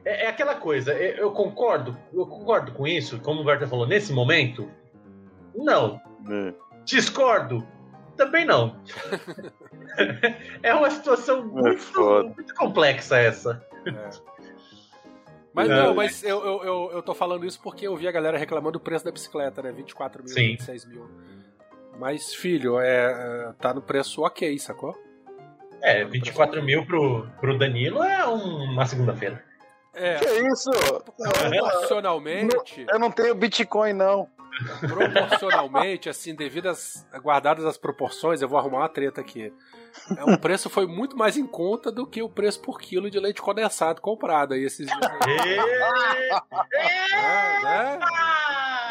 [0.06, 3.88] é, é aquela coisa, eu, eu concordo, eu concordo com isso, como o Werther falou,
[3.88, 4.69] nesse momento,
[5.56, 5.99] não.
[6.30, 6.54] É.
[6.84, 7.65] Discordo,
[8.15, 8.80] também não.
[10.62, 13.65] é uma situação é muito, muito complexa essa.
[13.86, 14.35] É.
[15.56, 18.38] Mas não, mas eu, eu, eu, eu, tô falando isso porque eu vi a galera
[18.38, 19.72] reclamando do preço da bicicleta, né?
[19.72, 20.48] 24 mil, Sim.
[20.48, 21.10] 26 mil.
[21.98, 24.94] Mas, filho, é, é, tá no preço ok, sacou?
[25.82, 29.41] É, 24 mil pro, pro Danilo é uma segunda-feira.
[29.94, 30.15] É.
[30.15, 30.72] Que isso?
[30.72, 32.86] Proporcionalmente.
[32.91, 34.28] Eu não tenho Bitcoin, não.
[34.80, 39.52] Proporcionalmente, assim, devidas guardadas as proporções, eu vou arrumar uma treta aqui.
[40.18, 43.20] É, o preço foi muito mais em conta do que o preço por quilo de
[43.20, 45.00] leite condensado comprado aí esses dias.
[46.74, 48.00] é, né?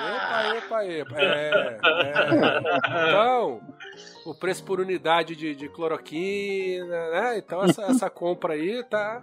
[0.05, 1.20] Epa, epa, epa.
[1.20, 1.79] É, é.
[3.09, 3.61] Então,
[4.24, 7.38] o preço por unidade de, de cloroquina, né?
[7.38, 9.22] Então essa, essa compra aí tá.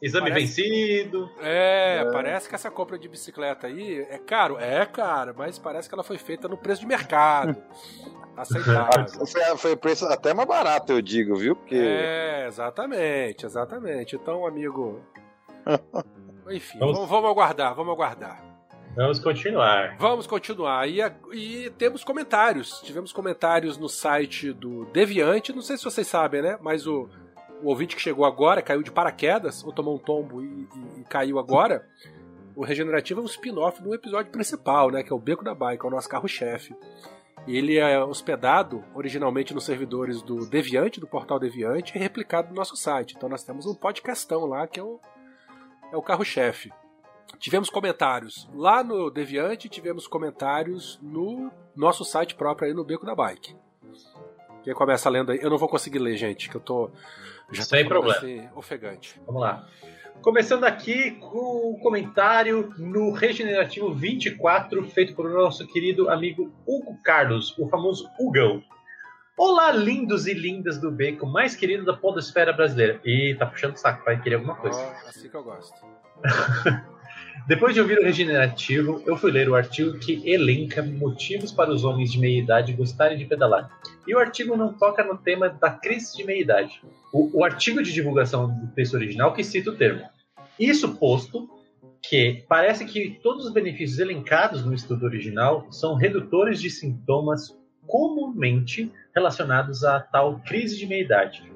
[0.00, 0.62] Exame parece...
[0.62, 1.30] vencido.
[1.40, 5.88] É, é, parece que essa compra de bicicleta aí é caro, é caro, mas parece
[5.88, 7.56] que ela foi feita no preço de mercado.
[8.36, 9.06] Aceitável.
[9.26, 11.56] Foi, foi preço até mais barato, eu digo, viu?
[11.56, 11.74] Porque...
[11.74, 14.14] É, exatamente, exatamente.
[14.14, 15.00] Então, amigo.
[16.50, 16.96] Enfim, vamos...
[16.96, 18.45] Vamos, vamos aguardar, vamos aguardar.
[18.96, 19.94] Vamos continuar.
[19.98, 20.88] Vamos continuar.
[20.88, 21.02] E,
[21.34, 22.80] e, temos comentários.
[22.80, 25.52] Tivemos comentários no site do Deviante.
[25.52, 26.58] Não sei se vocês sabem, né?
[26.62, 27.06] Mas o,
[27.62, 31.04] o ouvinte que chegou agora caiu de paraquedas, ou tomou um tombo e, e, e
[31.04, 31.86] caiu agora.
[32.54, 35.02] O Regenerativo é um spin-off do episódio principal, né?
[35.02, 36.74] Que é o Beco da Bike, é o nosso carro-chefe.
[37.46, 42.74] Ele é hospedado originalmente nos servidores do Deviante, do portal Deviante, e replicado no nosso
[42.74, 43.14] site.
[43.14, 44.98] Então nós temos um podcastão lá que é o,
[45.92, 46.72] é o carro-chefe.
[47.38, 53.14] Tivemos comentários lá no Deviante, tivemos comentários no nosso site próprio aí no Beco da
[53.14, 53.56] Bike.
[54.64, 55.38] Quem começa lendo aí?
[55.40, 56.90] Eu não vou conseguir ler, gente, que eu tô
[57.52, 58.18] já Sem tô problema.
[58.18, 59.20] Assim, ofegante.
[59.26, 59.66] Vamos lá.
[60.22, 67.56] Começando aqui com o comentário no Regenerativo 24, feito por nosso querido amigo Hugo Carlos,
[67.58, 68.62] o famoso Hugão.
[69.36, 73.00] Olá, lindos e lindas do Beco, mais querido da podosfera brasileira.
[73.04, 74.80] E tá puxando o saco, vai querer alguma coisa.
[74.80, 75.76] Oh, assim que eu gosto.
[77.46, 81.84] Depois de ouvir o Regenerativo, eu fui ler o artigo que elenca motivos para os
[81.84, 83.70] homens de meia idade gostarem de pedalar.
[84.06, 86.80] E o artigo não toca no tema da crise de meia idade.
[87.12, 90.02] O, o artigo de divulgação do texto original que cita o termo.
[90.58, 91.48] Isso posto
[92.02, 98.92] que parece que todos os benefícios elencados no estudo original são redutores de sintomas comumente
[99.14, 101.55] relacionados à tal crise de meia-idade.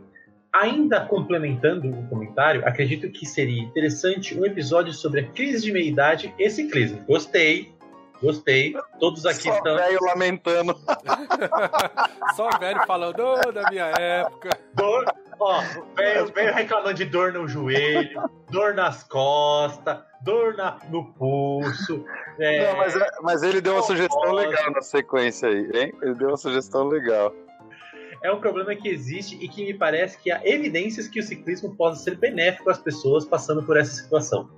[0.52, 6.34] Ainda complementando o comentário, acredito que seria interessante um episódio sobre a crise de meia-idade
[6.36, 7.04] e ciclismo.
[7.06, 7.72] Gostei,
[8.20, 8.74] gostei.
[8.98, 9.76] Todos aqui Só estão.
[9.76, 10.76] velho lamentando.
[12.34, 14.58] Só velho falando oh, da minha época.
[14.74, 15.04] Dor,
[15.38, 15.62] ó,
[15.96, 22.04] velho, velho reclamando de dor no joelho, dor nas costas, dor na, no pulso.
[22.40, 22.66] É...
[22.66, 25.94] Não, mas, é, mas ele deu uma sugestão legal na sequência aí, hein?
[26.02, 27.32] Ele deu uma sugestão legal
[28.22, 31.74] é um problema que existe e que me parece que há evidências que o ciclismo
[31.74, 34.48] possa ser benéfico às pessoas passando por essa situação.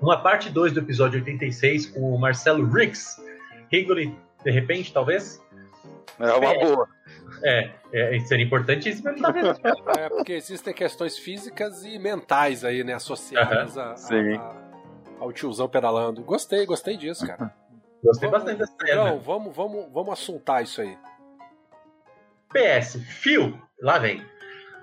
[0.00, 3.20] Uma parte 2 do episódio 86 com o Marcelo Riggs,
[3.70, 5.42] Rigoli, de repente, talvez?
[6.20, 6.88] É uma é, boa.
[7.42, 9.20] É, é, seria importantíssimo ele
[9.98, 14.54] É, porque existem questões físicas e mentais aí, né, associadas a, a, a,
[15.18, 16.22] ao tiozão pedalando.
[16.22, 17.52] Gostei, gostei disso, cara.
[18.02, 18.96] Gostei vamos, bastante dessa ideia.
[18.96, 20.96] Não, vamos, vamos, vamos assuntar isso aí.
[22.52, 24.22] PS, Fio, lá vem.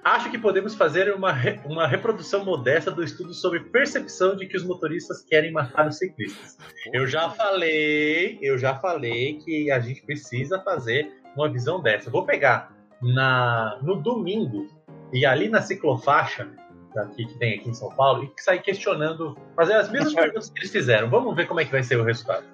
[0.03, 4.55] Acho que podemos fazer uma, re, uma reprodução modesta do estudo sobre percepção de que
[4.55, 6.57] os motoristas querem matar os ciclistas.
[6.93, 12.11] Eu já falei, eu já falei que a gente precisa fazer uma visão dessa.
[12.11, 14.67] Vou pegar na no domingo
[15.11, 16.47] e ali na ciclofaixa
[16.93, 20.59] daqui que tem aqui em São Paulo e sair questionando, fazer as mesmas perguntas que
[20.59, 21.09] eles fizeram.
[21.09, 22.45] Vamos ver como é que vai ser o resultado.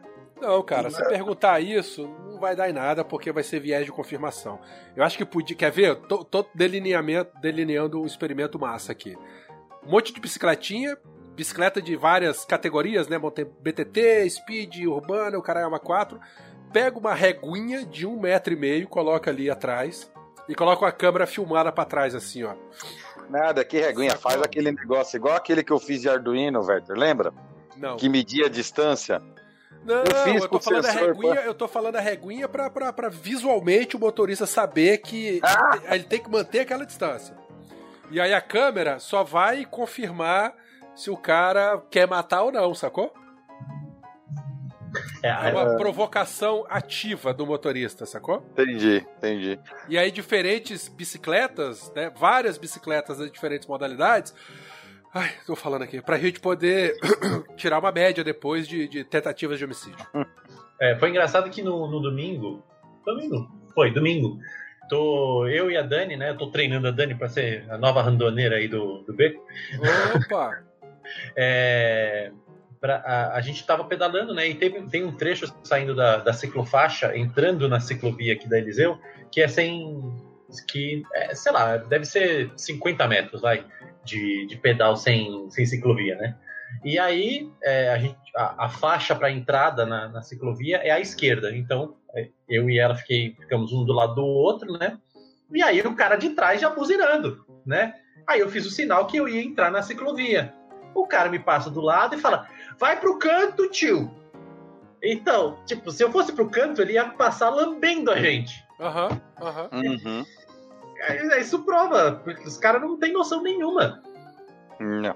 [0.42, 2.10] Não, cara, se perguntar isso,
[2.42, 4.60] vai dar em nada, porque vai ser viés de confirmação.
[4.96, 5.56] Eu acho que podia.
[5.56, 5.96] Quer ver?
[5.96, 9.16] Tô, tô delineamento, delineando um experimento massa aqui.
[9.86, 10.98] Um monte de bicicletinha,
[11.36, 13.18] bicicleta de várias categorias, né?
[13.18, 16.20] BTT, Speed, Urbana, o Carayama 4.
[16.74, 20.12] Pega uma reguinha de um metro e meio, coloca ali atrás
[20.50, 22.56] e coloca uma câmera filmada para trás, assim, ó.
[23.30, 24.18] Nada, que reguinha.
[24.18, 27.34] Faz aquele negócio igual aquele que eu fiz de Arduino, Werther, lembra?
[27.78, 27.96] Não.
[27.98, 29.22] Que media a distância.
[29.84, 31.46] Não, eu, fiz eu tô falando a reguinha, pra...
[31.46, 35.80] eu tô falando a reguinha pra, pra, pra visualmente o motorista saber que ah!
[35.92, 37.36] ele tem que manter aquela distância.
[38.12, 40.54] E aí a câmera só vai confirmar
[40.94, 43.14] se o cara quer matar ou não, sacou?
[45.24, 48.44] É, É uma provocação ativa do motorista, sacou?
[48.52, 49.60] Entendi, entendi.
[49.88, 52.12] E aí, diferentes bicicletas, né?
[52.16, 54.34] Várias bicicletas de diferentes modalidades.
[55.14, 56.02] Ai, tô falando aqui.
[56.02, 56.98] Pra gente poder
[57.58, 60.06] tirar uma média depois de, de tentativas de homicídio.
[60.80, 62.64] É, foi engraçado que no, no domingo.
[63.06, 63.50] Domingo?
[63.76, 64.40] Foi, domingo.
[64.90, 66.32] Tô, eu e a Dani, né?
[66.32, 69.46] Eu tô treinando a Dani pra ser a nova randoneira aí do, do beco.
[70.16, 70.64] Opa!
[71.36, 72.32] É,
[72.80, 74.48] pra, a, a gente tava pedalando, né?
[74.48, 78.98] E teve, tem um trecho saindo da, da ciclofaixa, entrando na ciclovia aqui da Eliseu,
[79.30, 80.00] que é sem.
[80.70, 83.66] que, é, sei lá, deve ser 50 metros, vai,
[84.04, 86.36] de, de pedal sem, sem ciclovia, né?
[86.84, 91.00] E aí, é, a, gente, a, a faixa para entrada na, na ciclovia é à
[91.00, 91.56] esquerda.
[91.56, 94.98] Então, é, eu e ela fiquei, ficamos um do lado do outro, né?
[95.52, 97.94] E aí o cara de trás já buzinando, né?
[98.26, 100.54] Aí eu fiz o sinal que eu ia entrar na ciclovia.
[100.94, 102.48] O cara me passa do lado e fala:
[102.80, 104.10] vai pro canto, tio.
[105.04, 108.64] Então, tipo, se eu fosse pro canto, ele ia passar lambendo a gente.
[108.80, 109.70] Aham, aham.
[109.74, 110.26] Uhum.
[111.40, 114.02] Isso prova, porque os caras não têm noção nenhuma.
[114.80, 115.16] Não.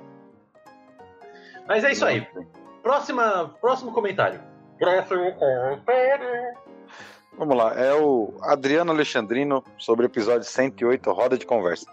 [1.68, 2.28] Mas é isso aí.
[2.82, 4.40] Próxima, próximo comentário.
[4.78, 6.56] Próximo comentário.
[7.38, 11.86] Vamos lá, é o Adriano Alexandrino sobre o episódio 108, Roda de Conversa.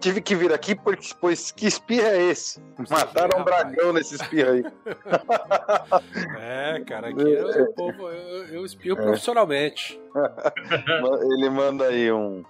[0.00, 2.60] Tive que vir aqui porque, pois que espirra é esse?
[2.88, 4.64] Mataram um dragão nesse espirro aí.
[6.40, 10.00] É, cara, aqui eu, o povo, eu, eu espio profissionalmente.
[11.32, 12.44] Ele manda aí um.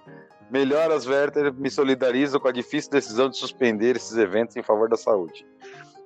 [0.49, 4.97] Melhoras, Werther, me solidarizo com a difícil decisão de suspender esses eventos em favor da
[4.97, 5.45] saúde.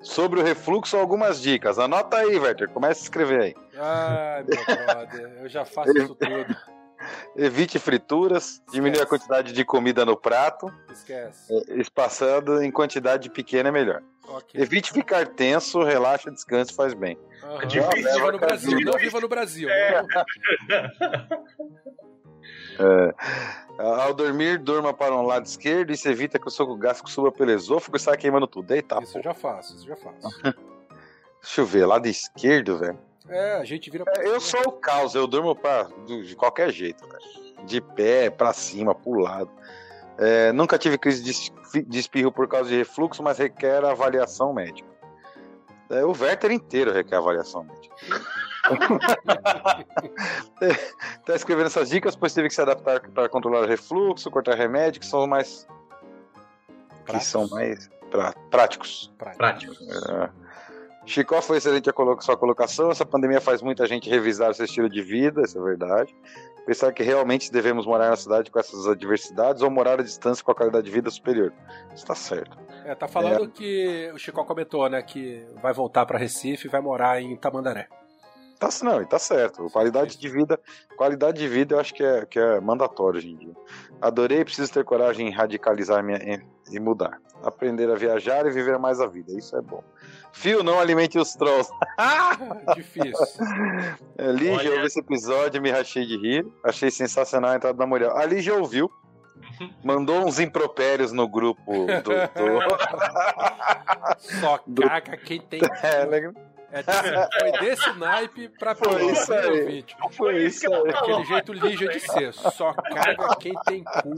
[0.01, 1.79] Sobre o refluxo, algumas dicas.
[1.79, 3.55] Anota aí, Werther, comece a escrever aí.
[3.77, 6.55] Ai, meu brother, eu já faço isso tudo.
[7.35, 11.53] Evite frituras, diminui a quantidade de comida no prato, Esquece.
[11.53, 14.01] eh, espaçando em quantidade pequena é melhor.
[14.25, 14.61] Ok.
[14.61, 17.17] Evite ficar tenso, relaxa, descanse, faz bem.
[17.43, 17.67] Aham.
[17.67, 18.51] difícil, Viva no cara.
[18.53, 19.67] Brasil, não viva no Brasil.
[19.67, 20.05] né?
[23.77, 27.31] Ao dormir, durma para um lado esquerdo e se evita que o suco gástrico suba
[27.31, 28.71] pelo esôfago e saia queimando tudo.
[28.71, 29.19] Eita, Isso pô.
[29.19, 30.41] eu já faço, isso eu já faço.
[31.41, 32.97] Deixa eu ver, lado esquerdo, velho.
[33.27, 34.03] É, a gente vira.
[34.21, 37.65] Eu sou o caos, eu durmo pra, de qualquer jeito, velho.
[37.65, 39.49] De pé, pra cima, pro lado.
[40.17, 41.23] É, nunca tive crise
[41.85, 44.87] de espirro por causa de refluxo, mas requer avaliação médica.
[45.89, 47.95] É, o Werther inteiro requer avaliação médica.
[51.25, 54.99] tá escrevendo essas dicas, pois teve que se adaptar para controlar o refluxo, cortar remédio,
[55.01, 55.67] que são mais.
[57.05, 57.27] que Práticos.
[57.27, 59.13] são mais pra- práticos.
[59.17, 59.73] Prático.
[60.11, 60.29] É.
[61.05, 62.89] Chicó foi excelente a colo- sua colocação.
[62.89, 66.15] Essa pandemia faz muita gente revisar o seu estilo de vida, isso é verdade.
[66.65, 70.51] Pensar que realmente devemos morar na cidade com essas adversidades ou morar à distância com
[70.51, 71.51] a qualidade de vida superior.
[71.93, 72.57] Isso tá certo.
[72.85, 76.79] É, tá falando que o Chico comentou, né, que vai voltar pra Recife e vai
[76.79, 77.89] morar em Tamandaré.
[78.63, 79.69] Tá, não, e tá certo.
[79.69, 80.57] Qualidade de vida,
[80.95, 83.53] qualidade de vida eu acho que é, que é mandatório hoje em dia.
[84.01, 86.41] Adorei, preciso ter coragem em radicalizar minha, em,
[86.71, 87.19] e mudar.
[87.43, 89.33] Aprender a viajar e viver mais a vida.
[89.37, 89.83] Isso é bom.
[90.31, 91.69] Fio, não alimente os trolls.
[92.73, 93.13] Difícil.
[94.17, 94.67] É, Lígia, Olha.
[94.69, 96.45] eu vi esse episódio e me rachei de rir.
[96.63, 98.11] Achei sensacional a entrada da mulher.
[98.11, 98.89] A Lígia ouviu.
[99.83, 101.85] Mandou uns impropérios no grupo do.
[101.91, 102.59] do...
[104.19, 104.57] Só
[104.87, 105.59] caga quem tem.
[105.81, 106.31] É, né?
[106.73, 109.59] É, desse- foi desse naipe pra Foi isso aí.
[109.61, 109.95] ouvinte?
[110.11, 110.89] Foi isso aí.
[110.89, 112.33] Aquele jeito Lígia de ser.
[112.33, 114.15] Só caga quem tem cu.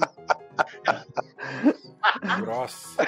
[2.42, 3.04] Grossa.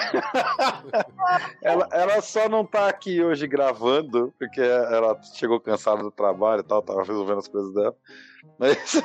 [1.63, 6.63] Ela, ela só não tá aqui hoje gravando, porque ela chegou cansada do trabalho e
[6.63, 7.95] tal, tava resolvendo as coisas dela.
[8.59, 8.95] Mas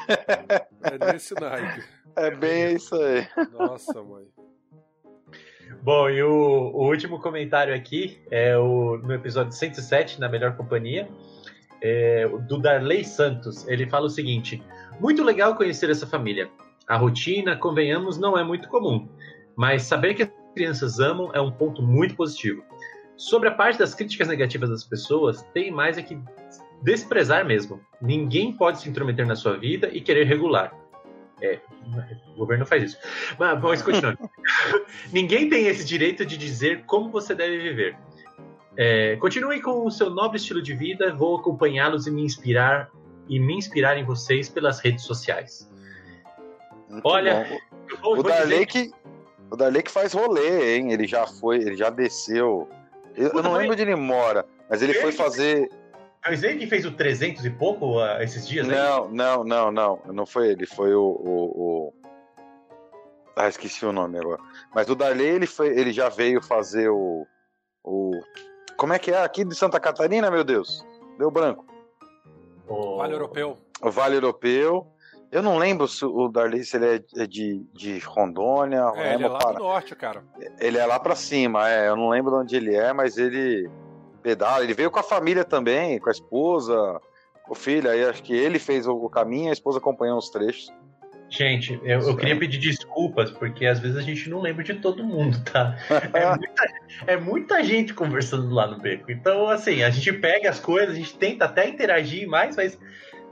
[0.82, 1.84] É nesse naipe.
[2.16, 3.28] é bem isso aí.
[3.53, 4.26] Nossa, mãe.
[5.83, 11.09] Bom, e o, o último comentário aqui é o, no episódio 107, na Melhor Companhia,
[11.83, 13.66] é, do Darley Santos.
[13.66, 14.62] Ele fala o seguinte:
[15.01, 16.49] Muito legal conhecer essa família.
[16.87, 19.09] A rotina, convenhamos, não é muito comum,
[19.57, 22.62] mas saber que as crianças amam é um ponto muito positivo.
[23.16, 26.16] Sobre a parte das críticas negativas das pessoas, tem mais é que
[26.80, 27.80] desprezar mesmo.
[28.01, 30.72] Ninguém pode se intrometer na sua vida e querer regular.
[31.43, 31.59] É,
[32.34, 32.99] o governo faz isso.
[33.38, 34.16] Mas, vamos continuar.
[35.12, 37.97] Ninguém tem esse direito de dizer como você deve viver.
[38.76, 42.90] É, continue com o seu nobre estilo de vida, vou acompanhá-los e me inspirar
[43.28, 45.68] e me inspirar em vocês pelas redes sociais.
[46.88, 47.47] Muito Olha,
[48.01, 48.90] vou- O Darley que.
[49.51, 50.93] O Darley que faz rolê, hein?
[50.93, 52.68] Ele já foi, ele já desceu.
[53.14, 55.68] Eu, eu não lembro onde ele mora, mas ele foi fazer.
[56.25, 58.77] É o Snake que fez o 300 e pouco ah, esses dias aí?
[58.77, 60.01] Não, não, não, não.
[60.07, 61.03] Não foi ele, foi o.
[61.03, 61.45] o,
[61.89, 61.95] o-
[63.37, 64.41] Ah, esqueci o nome agora.
[64.75, 67.27] Mas o Darley, ele, foi, ele já veio fazer o.
[67.83, 68.12] o...
[68.77, 69.23] Como é que é?
[69.23, 70.87] Aqui de Santa Catarina, meu Deus?
[71.18, 71.66] Deu branco.
[72.68, 72.99] O...
[72.99, 73.59] Vale Europeu.
[73.83, 74.87] O Vale Europeu.
[75.33, 78.93] Eu não lembro se o Darley se ele é de, de Rondônia.
[78.95, 79.59] É, ele é lá Pará.
[79.59, 80.23] do norte, cara.
[80.61, 81.89] Ele é lá pra cima, é.
[81.89, 83.68] Eu não lembro de onde ele é, mas ele
[84.23, 84.64] pedala.
[84.64, 87.01] Ele veio com a família também, com a esposa,
[87.45, 87.91] com o filho.
[87.91, 90.73] Aí acho que ele fez o, caminho, a esposa acompanhou os trechos.
[91.29, 95.03] Gente, eu, eu queria pedir desculpas, porque às vezes a gente não lembra de todo
[95.03, 95.77] mundo, tá?
[96.12, 96.64] É muita,
[97.07, 99.11] é muita gente conversando lá no beco.
[99.11, 102.79] Então, assim, a gente pega as coisas, a gente tenta até interagir mais, mas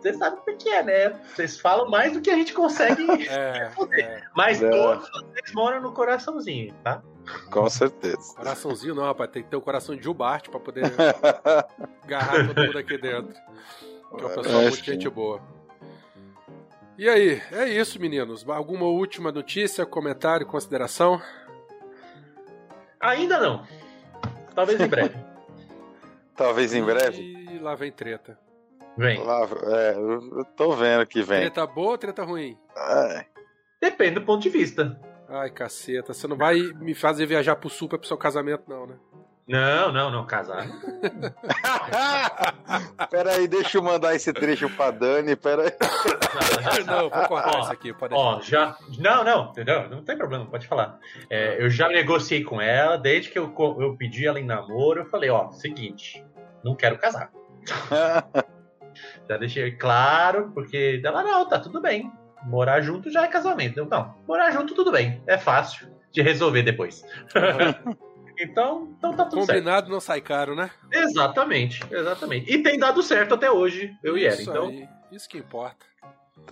[0.01, 1.21] você sabe o que é, né?
[1.35, 3.07] Vocês falam mais do que a gente consegue.
[3.31, 3.71] É,
[4.01, 4.23] é.
[4.35, 4.71] Mas É.
[4.71, 7.03] todos vocês moram no coraçãozinho, tá?
[7.51, 8.35] Com certeza.
[8.37, 9.31] Coraçãozinho não, rapaz.
[9.31, 10.85] Tem que ter o coração de Gilbart pra poder
[12.05, 13.33] agarrar todo mundo aqui dentro.
[13.35, 15.41] Que é o pessoal Acho muito que- gente boa.
[16.99, 18.47] E aí, é isso, meninos.
[18.49, 21.21] Alguma última notícia, comentário, consideração?
[23.01, 23.67] Ainda não.
[24.55, 25.17] Talvez em breve.
[26.37, 27.23] Talvez em breve.
[27.51, 28.39] E lá vem treta.
[28.97, 29.23] Vem.
[29.23, 31.41] Lá, é, eu eu tô vendo que vem.
[31.41, 32.59] Treta boa ou treta ruim?
[32.77, 33.25] É,
[33.81, 35.01] Depende do ponto de vista.
[35.31, 36.13] Ai, caceta.
[36.13, 38.97] Você não vai me fazer viajar pro sul pra pro seu casamento, não, né?
[39.47, 40.27] Não, não, não.
[40.27, 40.67] Casar.
[43.11, 45.35] Pera aí, deixa eu mandar esse trecho pra Dani.
[45.37, 46.85] Pera aí.
[46.85, 47.93] não, vou cortar Ó, isso aqui.
[47.93, 48.29] Pode deixar.
[48.29, 48.77] Ó, já.
[48.99, 49.89] Não, não, entendeu?
[49.89, 50.99] Não tem problema, pode falar.
[51.29, 55.07] É, eu já negociei com ela, desde que eu, eu pedi ela em namoro, eu
[55.07, 56.25] falei, ó, seguinte,
[56.63, 57.31] não quero casar.
[59.29, 62.11] Já deixei claro, porque ela, não, tá tudo bem.
[62.45, 63.79] Morar junto já é casamento.
[63.79, 65.23] Eu, não, morar junto tudo bem.
[65.27, 67.05] É fácil de resolver depois.
[68.39, 69.59] então, então tá tudo certo.
[69.59, 70.71] Combinado não sai caro, né?
[70.93, 72.51] Exatamente, exatamente.
[72.53, 74.35] E tem dado certo até hoje, eu e ela.
[74.35, 74.89] Isso Então, aí.
[75.13, 75.87] Isso que importa.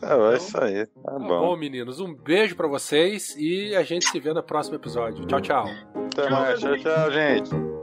[0.01, 0.86] Tá, é isso aí.
[0.86, 1.26] Tá Tá bom.
[1.41, 1.99] bom, meninos.
[1.99, 5.24] Um beijo pra vocês e a gente se vê no próximo episódio.
[5.26, 5.66] Tchau, tchau.
[6.12, 6.61] Até mais.
[6.61, 7.78] Tchau, tchau, gente.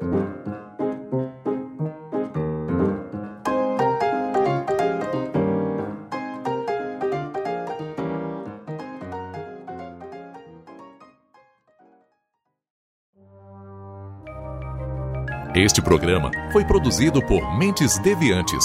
[15.66, 18.64] Este programa foi produzido por Mentes Deviantes.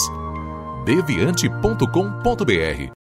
[0.84, 2.99] deviante.com.br